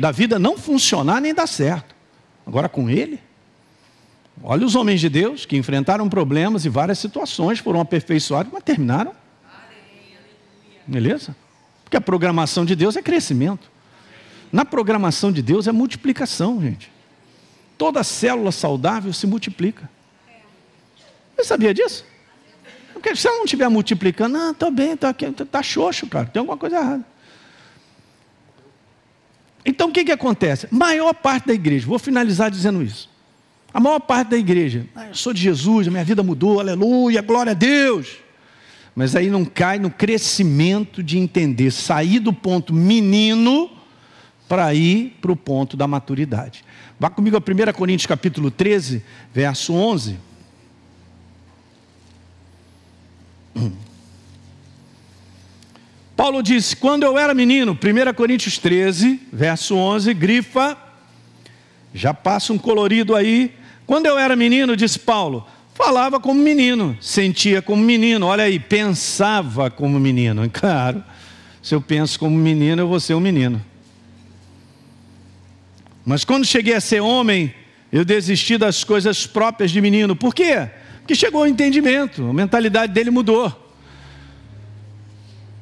da 0.00 0.10
vida 0.10 0.36
não 0.36 0.58
funcionar 0.58 1.20
nem 1.20 1.32
dar 1.32 1.46
certo. 1.46 1.94
Agora 2.44 2.68
com 2.68 2.90
ele, 2.90 3.20
olha 4.42 4.66
os 4.66 4.74
homens 4.74 5.00
de 5.00 5.08
Deus 5.08 5.46
que 5.46 5.56
enfrentaram 5.56 6.08
problemas 6.08 6.64
e 6.64 6.68
várias 6.68 6.98
situações, 6.98 7.60
foram 7.60 7.78
aperfeiçoados, 7.78 8.52
mas 8.52 8.64
terminaram. 8.64 9.12
Beleza? 10.88 11.36
Porque 11.94 11.98
a 11.98 12.00
programação 12.00 12.64
de 12.64 12.74
Deus 12.74 12.96
é 12.96 13.02
crescimento. 13.02 13.70
Na 14.50 14.64
programação 14.64 15.30
de 15.30 15.40
Deus 15.40 15.68
é 15.68 15.72
multiplicação, 15.72 16.60
gente. 16.60 16.90
Toda 17.78 18.02
célula 18.02 18.50
saudável 18.50 19.12
se 19.12 19.28
multiplica. 19.28 19.88
Você 21.36 21.44
sabia 21.44 21.72
disso? 21.72 22.04
Porque 22.92 23.14
se 23.14 23.28
ela 23.28 23.36
não 23.36 23.44
estiver 23.44 23.68
multiplicando, 23.68 24.36
não, 24.36 24.50
estou 24.50 24.72
bem, 24.72 24.94
está 24.94 25.12
tá 25.12 25.62
xoxo, 25.62 26.08
cara, 26.08 26.26
tem 26.26 26.40
alguma 26.40 26.56
coisa 26.56 26.78
errada. 26.78 27.04
Então 29.64 29.90
o 29.90 29.92
que, 29.92 30.04
que 30.04 30.12
acontece? 30.12 30.66
Maior 30.72 31.14
parte 31.14 31.46
da 31.46 31.54
igreja, 31.54 31.86
vou 31.86 32.00
finalizar 32.00 32.50
dizendo 32.50 32.82
isso. 32.82 33.08
A 33.72 33.78
maior 33.78 34.00
parte 34.00 34.30
da 34.30 34.36
igreja, 34.36 34.84
ah, 34.96 35.06
eu 35.06 35.14
sou 35.14 35.32
de 35.32 35.40
Jesus, 35.40 35.86
minha 35.86 36.02
vida 36.02 36.24
mudou, 36.24 36.58
aleluia, 36.58 37.22
glória 37.22 37.52
a 37.52 37.54
Deus. 37.54 38.23
Mas 38.94 39.16
aí 39.16 39.28
não 39.28 39.44
cai 39.44 39.78
no 39.78 39.90
crescimento 39.90 41.02
de 41.02 41.18
entender, 41.18 41.70
sair 41.72 42.20
do 42.20 42.32
ponto 42.32 42.72
menino 42.72 43.70
para 44.48 44.72
ir 44.72 45.16
para 45.20 45.32
o 45.32 45.36
ponto 45.36 45.76
da 45.76 45.88
maturidade. 45.88 46.64
Vá 46.98 47.10
comigo 47.10 47.36
a 47.36 47.40
1 47.40 47.42
Coríntios 47.72 48.06
capítulo 48.06 48.50
13, 48.52 49.02
verso 49.32 49.74
11. 49.74 50.16
Paulo 56.16 56.40
disse: 56.42 56.76
Quando 56.76 57.02
eu 57.02 57.18
era 57.18 57.34
menino, 57.34 57.72
1 57.72 58.14
Coríntios 58.14 58.58
13, 58.58 59.20
verso 59.32 59.74
11, 59.74 60.14
grifa, 60.14 60.78
já 61.92 62.14
passa 62.14 62.52
um 62.52 62.58
colorido 62.58 63.16
aí. 63.16 63.52
Quando 63.86 64.06
eu 64.06 64.16
era 64.18 64.36
menino, 64.36 64.76
disse 64.76 64.98
Paulo, 64.98 65.46
falava 65.74 66.20
como 66.20 66.40
menino, 66.40 66.96
sentia 67.00 67.60
como 67.60 67.82
menino, 67.82 68.26
olha 68.26 68.44
aí, 68.44 68.58
pensava 68.58 69.70
como 69.70 69.98
menino. 69.98 70.48
Claro, 70.54 71.04
se 71.60 71.74
eu 71.74 71.80
penso 71.80 72.18
como 72.18 72.36
menino, 72.36 72.82
eu 72.82 72.88
vou 72.88 73.00
ser 73.00 73.14
um 73.14 73.20
menino. 73.20 73.62
Mas 76.06 76.24
quando 76.24 76.44
cheguei 76.44 76.74
a 76.74 76.80
ser 76.80 77.00
homem, 77.00 77.52
eu 77.90 78.04
desisti 78.04 78.56
das 78.56 78.84
coisas 78.84 79.26
próprias 79.26 79.70
de 79.70 79.80
menino. 79.80 80.14
Por 80.14 80.34
quê? 80.34 80.68
Porque 81.00 81.14
chegou 81.14 81.42
o 81.42 81.46
entendimento, 81.46 82.28
a 82.28 82.32
mentalidade 82.32 82.92
dele 82.92 83.10
mudou. 83.10 83.60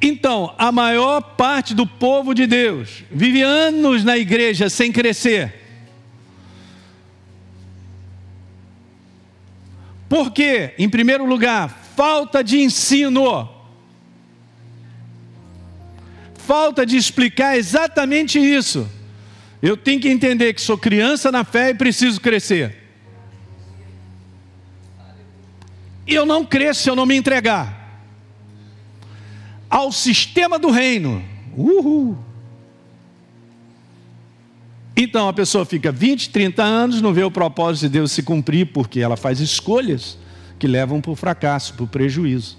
Então, 0.01 0.53
a 0.59 0.73
maior 0.73 1.21
parte 1.21 1.75
do 1.75 1.87
povo 1.87 2.35
de 2.35 2.47
Deus 2.47 3.05
vive 3.11 3.41
anos 3.41 4.03
na 4.03 4.19
igreja 4.19 4.69
sem 4.69 4.91
crescer. 4.91 5.62
Por 10.13 10.31
quê? 10.31 10.75
Em 10.77 10.91
primeiro 10.91 11.25
lugar, 11.25 11.71
falta 11.97 12.45
de 12.45 12.61
ensino. 12.61 13.49
Falta 16.35 16.85
de 16.85 16.99
explicar 16.99 17.57
exatamente 17.57 18.39
isso. 18.39 18.87
Eu 19.63 19.75
tenho 19.75 19.99
que 19.99 20.11
entender 20.11 20.53
que 20.53 20.61
sou 20.61 20.77
criança 20.77 21.33
na 21.33 21.45
fé 21.45 21.71
e 21.71 21.75
preciso 21.75 22.21
crescer. 22.21 22.77
Eu 26.07 26.27
não 26.27 26.45
cresço 26.45 26.83
se 26.83 26.91
eu 26.91 26.95
não 26.95 27.07
me 27.07 27.17
entregar 27.17 28.05
ao 29.71 29.91
sistema 29.91 30.59
do 30.59 30.71
reino. 30.71 31.25
Uhul. 31.57 32.19
Então 34.97 35.27
a 35.27 35.33
pessoa 35.33 35.65
fica 35.65 35.91
20, 35.91 36.31
30 36.31 36.63
anos, 36.63 37.01
não 37.01 37.15
vê 37.15 37.25
o 37.25 37.31
propósito 37.31 37.83
de 37.83 37.89
Deus 37.89 38.13
se 38.13 38.23
cumprir, 38.23 38.67
porque 38.67 39.01
ela 39.01 39.17
faz 39.17 39.41
escolhas 39.41 40.19
que 40.59 40.67
levam 40.67 41.01
para 41.01 41.11
o 41.11 41.17
fracasso, 41.17 41.75
para 41.75 41.85
o 41.85 41.89
prejuízo. 41.89 42.59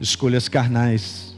Escolhas 0.00 0.48
carnais. 0.48 1.36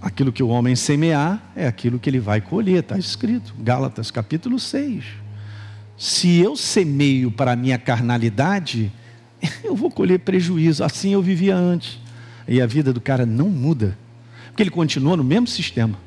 Aquilo 0.00 0.32
que 0.32 0.42
o 0.42 0.48
homem 0.48 0.74
semear 0.74 1.52
é 1.54 1.66
aquilo 1.66 1.98
que 1.98 2.08
ele 2.08 2.18
vai 2.18 2.40
colher, 2.40 2.80
está 2.80 2.96
escrito. 2.96 3.54
Gálatas 3.58 4.10
capítulo 4.10 4.58
6. 4.58 5.04
Se 5.98 6.38
eu 6.38 6.56
semeio 6.56 7.30
para 7.30 7.52
a 7.52 7.56
minha 7.56 7.76
carnalidade, 7.76 8.90
eu 9.62 9.76
vou 9.76 9.90
colher 9.90 10.20
prejuízo. 10.20 10.82
Assim 10.82 11.12
eu 11.12 11.20
vivia 11.20 11.54
antes. 11.54 11.98
E 12.48 12.62
a 12.62 12.66
vida 12.66 12.94
do 12.94 13.00
cara 13.00 13.26
não 13.26 13.50
muda. 13.50 13.98
Porque 14.48 14.62
ele 14.62 14.70
continua 14.70 15.18
no 15.18 15.22
mesmo 15.22 15.46
sistema. 15.46 15.98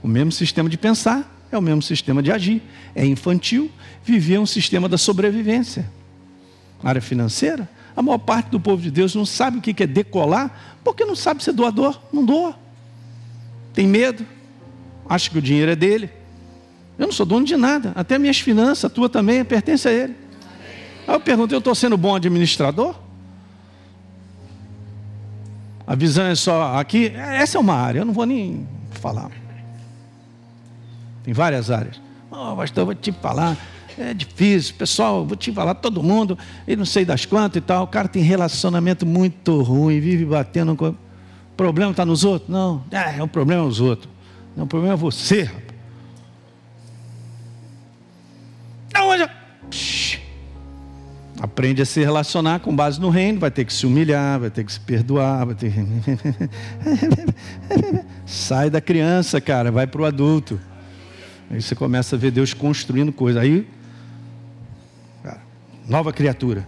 O 0.00 0.06
mesmo 0.06 0.30
sistema 0.30 0.68
de 0.68 0.78
pensar 0.78 1.37
é 1.50 1.58
o 1.58 1.62
mesmo 1.62 1.82
sistema 1.82 2.22
de 2.22 2.30
agir. 2.30 2.62
É 2.94 3.04
infantil, 3.04 3.70
viver 4.04 4.38
um 4.38 4.46
sistema 4.46 4.88
da 4.88 4.98
sobrevivência. 4.98 5.90
área 6.82 7.00
financeira, 7.00 7.68
a 7.96 8.02
maior 8.02 8.18
parte 8.18 8.50
do 8.50 8.60
povo 8.60 8.80
de 8.80 8.90
Deus 8.90 9.14
não 9.14 9.26
sabe 9.26 9.58
o 9.58 9.60
que 9.60 9.82
é 9.82 9.86
decolar, 9.86 10.78
porque 10.84 11.04
não 11.04 11.16
sabe 11.16 11.42
ser 11.42 11.52
doador, 11.52 12.00
não 12.12 12.24
doa. 12.24 12.56
Tem 13.74 13.86
medo, 13.86 14.24
acha 15.08 15.28
que 15.28 15.38
o 15.38 15.42
dinheiro 15.42 15.72
é 15.72 15.76
dele. 15.76 16.10
Eu 16.98 17.06
não 17.06 17.12
sou 17.12 17.26
dono 17.26 17.44
de 17.44 17.56
nada, 17.56 17.92
até 17.94 18.18
minhas 18.18 18.38
finanças, 18.38 18.84
a 18.84 18.90
tua 18.90 19.08
também, 19.08 19.44
pertence 19.44 19.88
a 19.88 19.92
ele. 19.92 20.14
Aí 21.06 21.14
eu 21.14 21.20
pergunto, 21.20 21.54
eu 21.54 21.58
estou 21.58 21.74
sendo 21.74 21.96
bom 21.96 22.14
administrador? 22.14 22.94
A 25.86 25.94
visão 25.94 26.26
é 26.26 26.34
só 26.34 26.76
aqui. 26.76 27.06
Essa 27.14 27.56
é 27.56 27.60
uma 27.60 27.74
área, 27.74 28.00
eu 28.00 28.04
não 28.04 28.12
vou 28.12 28.26
nem 28.26 28.68
falar. 28.90 29.30
Em 31.28 31.32
várias 31.32 31.70
áreas. 31.70 32.00
Oh, 32.30 32.56
pastor, 32.56 32.86
vou 32.86 32.94
te 32.94 33.12
falar, 33.12 33.56
é 33.98 34.14
difícil, 34.14 34.74
pessoal, 34.76 35.26
vou 35.26 35.36
te 35.36 35.52
falar, 35.52 35.74
todo 35.74 36.02
mundo, 36.02 36.38
e 36.66 36.74
não 36.74 36.86
sei 36.86 37.04
das 37.04 37.26
quantas 37.26 37.58
e 37.58 37.60
tal. 37.60 37.84
O 37.84 37.86
cara 37.86 38.08
tem 38.08 38.22
relacionamento 38.22 39.04
muito 39.04 39.62
ruim, 39.62 40.00
vive 40.00 40.24
batendo. 40.24 40.72
O 40.72 40.96
problema 41.56 41.90
está 41.90 42.06
nos 42.06 42.24
outros? 42.24 42.50
Não, 42.50 42.82
é, 42.90 43.18
é 43.18 43.22
o 43.22 43.28
problema 43.28 43.62
é 43.62 43.66
os 43.66 43.80
outros. 43.80 44.08
Não, 44.56 44.64
o 44.64 44.66
problema 44.66 44.94
é 44.94 44.96
você, 44.96 45.42
rapaz. 45.42 45.68
Aprende 51.40 51.82
a 51.82 51.86
se 51.86 52.00
relacionar 52.00 52.58
com 52.58 52.74
base 52.74 53.00
no 53.00 53.10
reino, 53.10 53.38
vai 53.38 53.50
ter 53.50 53.64
que 53.64 53.72
se 53.72 53.86
humilhar, 53.86 54.40
vai 54.40 54.50
ter 54.50 54.64
que 54.64 54.72
se 54.72 54.80
perdoar, 54.80 55.46
vai 55.46 55.54
ter 55.54 55.72
que... 55.72 55.86
Sai 58.26 58.68
da 58.68 58.80
criança, 58.80 59.40
cara, 59.40 59.70
vai 59.70 59.86
para 59.86 60.02
o 60.02 60.04
adulto. 60.04 60.60
Aí 61.50 61.62
você 61.62 61.74
começa 61.74 62.16
a 62.16 62.18
ver 62.18 62.30
Deus 62.30 62.52
construindo 62.52 63.12
coisas. 63.12 63.42
Aí, 63.42 63.66
cara, 65.22 65.40
nova 65.88 66.12
criatura. 66.12 66.66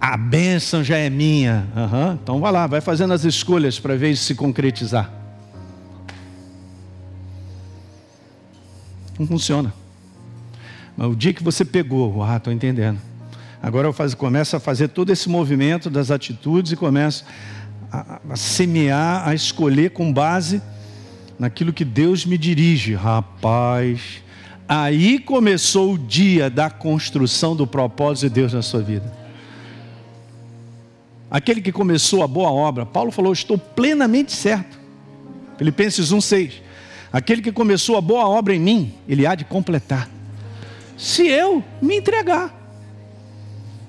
A 0.00 0.16
bênção 0.16 0.84
já 0.84 0.96
é 0.96 1.08
minha. 1.08 1.66
Uhum. 1.74 2.12
Então 2.14 2.40
vai 2.40 2.52
lá, 2.52 2.66
vai 2.66 2.80
fazendo 2.80 3.12
as 3.12 3.24
escolhas 3.24 3.80
para 3.80 3.96
ver 3.96 4.16
se 4.16 4.34
concretizar. 4.34 5.10
Não 9.18 9.26
funciona. 9.26 9.72
Mas 10.96 11.08
o 11.08 11.16
dia 11.16 11.32
que 11.32 11.42
você 11.42 11.64
pegou, 11.64 12.22
ah, 12.22 12.36
estou 12.36 12.52
entendendo. 12.52 12.98
Agora 13.60 13.88
eu 13.88 13.92
faz, 13.92 14.14
começo 14.14 14.54
a 14.54 14.60
fazer 14.60 14.88
todo 14.88 15.10
esse 15.10 15.28
movimento 15.28 15.90
das 15.90 16.10
atitudes 16.10 16.72
e 16.72 16.76
começo 16.76 17.24
a, 17.90 18.20
a 18.30 18.36
semear, 18.36 19.26
a 19.26 19.34
escolher 19.34 19.90
com 19.90 20.12
base 20.12 20.62
naquilo 21.38 21.72
que 21.72 21.84
Deus 21.84 22.24
me 22.24 22.36
dirige. 22.36 22.94
Rapaz, 22.94 24.22
aí 24.68 25.18
começou 25.18 25.94
o 25.94 25.98
dia 25.98 26.50
da 26.50 26.68
construção 26.68 27.54
do 27.54 27.66
propósito 27.66 28.28
de 28.28 28.34
Deus 28.34 28.52
na 28.52 28.62
sua 28.62 28.80
vida. 28.80 29.12
Aquele 31.30 31.60
que 31.60 31.70
começou 31.70 32.22
a 32.22 32.26
boa 32.26 32.50
obra, 32.50 32.86
Paulo 32.86 33.10
falou: 33.10 33.32
Estou 33.32 33.58
plenamente 33.58 34.32
certo. 34.32 34.78
Filipenses 35.58 36.12
1,6. 36.12 36.52
Aquele 37.12 37.42
que 37.42 37.52
começou 37.52 37.96
a 37.96 38.00
boa 38.00 38.26
obra 38.28 38.54
em 38.54 38.60
mim, 38.60 38.94
ele 39.08 39.26
há 39.26 39.34
de 39.34 39.44
completar. 39.44 40.08
Se 40.96 41.26
eu 41.26 41.62
me 41.80 41.96
entregar. 41.96 42.56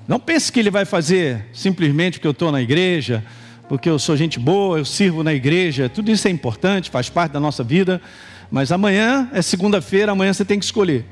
Não 0.06 0.18
pense 0.18 0.50
que 0.50 0.58
ele 0.58 0.70
vai 0.70 0.84
fazer 0.84 1.46
simplesmente 1.52 2.14
porque 2.14 2.26
eu 2.26 2.32
estou 2.32 2.50
na 2.50 2.60
igreja, 2.60 3.24
porque 3.70 3.88
eu 3.88 4.00
sou 4.00 4.16
gente 4.16 4.36
boa, 4.36 4.78
eu 4.78 4.84
sirvo 4.84 5.22
na 5.22 5.32
igreja. 5.32 5.88
Tudo 5.88 6.10
isso 6.10 6.26
é 6.26 6.30
importante, 6.32 6.90
faz 6.90 7.08
parte 7.08 7.30
da 7.30 7.38
nossa 7.38 7.62
vida. 7.62 8.02
Mas 8.50 8.72
amanhã 8.72 9.30
é 9.32 9.40
segunda-feira, 9.42 10.10
amanhã 10.10 10.32
você 10.32 10.44
tem 10.44 10.58
que 10.58 10.64
escolher. 10.64 11.04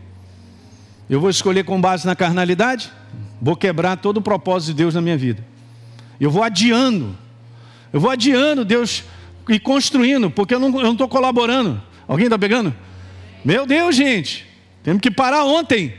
Eu 1.09 1.21
vou 1.21 1.31
escolher 1.31 1.63
com 1.63 1.81
base 1.81 2.05
na 2.05 2.17
carnalidade, 2.17 2.91
vou 3.41 3.55
quebrar 3.55 3.97
todo 3.99 4.17
o 4.17 4.21
propósito 4.21 4.71
de 4.71 4.75
Deus 4.75 4.93
na 4.93 5.01
minha 5.01 5.17
vida. 5.17 5.47
Eu 6.21 6.33
vou 6.33 6.43
adiando, 6.43 7.17
eu 7.93 8.01
vou 8.01 8.11
adiando 8.11 8.65
Deus 8.65 9.05
e 9.49 9.61
construindo, 9.61 10.29
porque 10.29 10.53
eu 10.53 10.59
não 10.59 10.91
estou 10.91 11.07
colaborando. 11.07 11.81
Alguém 12.09 12.27
está 12.27 12.37
pegando? 12.37 12.75
Meu 13.45 13.67
Deus, 13.67 13.95
gente, 13.95 14.45
temos 14.83 15.01
que 15.01 15.13
parar 15.13 15.45
ontem. 15.45 15.95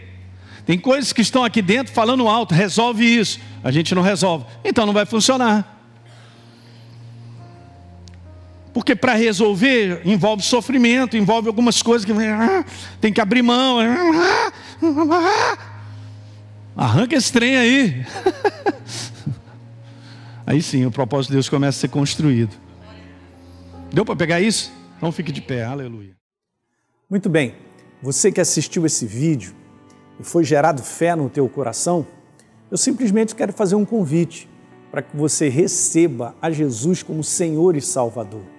Tem 0.65 0.77
coisas 0.77 1.13
que 1.13 1.21
estão 1.21 1.41
aqui 1.41 1.61
dentro 1.61 1.93
falando 1.93 2.27
alto, 2.27 2.53
resolve 2.53 3.05
isso. 3.05 3.39
A 3.63 3.71
gente 3.71 3.95
não 3.95 4.01
resolve. 4.01 4.43
Então 4.65 4.85
não 4.85 4.91
vai 4.91 5.05
funcionar. 5.05 5.78
Porque 8.79 8.95
para 8.95 9.13
resolver 9.13 10.01
envolve 10.05 10.41
sofrimento, 10.41 11.17
envolve 11.17 11.49
algumas 11.49 11.81
coisas 11.81 12.05
que 12.05 12.13
ah, 12.13 12.63
tem 13.01 13.11
que 13.11 13.19
abrir 13.19 13.41
mão. 13.41 13.77
Ah, 13.77 14.53
ah, 14.81 15.57
Arranca 16.77 17.13
esse 17.13 17.29
trem 17.29 17.57
aí. 17.57 18.05
Aí 20.47 20.61
sim, 20.61 20.85
o 20.85 20.91
propósito 20.91 21.31
de 21.31 21.35
Deus 21.35 21.49
começa 21.49 21.77
a 21.77 21.81
ser 21.81 21.89
construído. 21.89 22.55
Deu 23.91 24.05
para 24.05 24.15
pegar 24.15 24.39
isso? 24.39 24.71
Então 24.95 25.11
fique 25.11 25.33
de 25.33 25.41
pé, 25.41 25.65
aleluia. 25.65 26.15
Muito 27.09 27.29
bem, 27.29 27.55
você 28.01 28.31
que 28.31 28.39
assistiu 28.39 28.85
esse 28.85 29.05
vídeo, 29.05 29.53
e 30.17 30.23
foi 30.23 30.45
gerado 30.45 30.81
fé 30.81 31.17
no 31.17 31.29
teu 31.29 31.49
coração, 31.49 32.07
eu 32.71 32.77
simplesmente 32.77 33.35
quero 33.35 33.51
fazer 33.51 33.75
um 33.75 33.83
convite 33.83 34.47
para 34.89 35.01
que 35.01 35.17
você 35.17 35.49
receba 35.49 36.33
a 36.41 36.49
Jesus 36.49 37.03
como 37.03 37.25
Senhor 37.25 37.75
e 37.75 37.81
Salvador. 37.81 38.58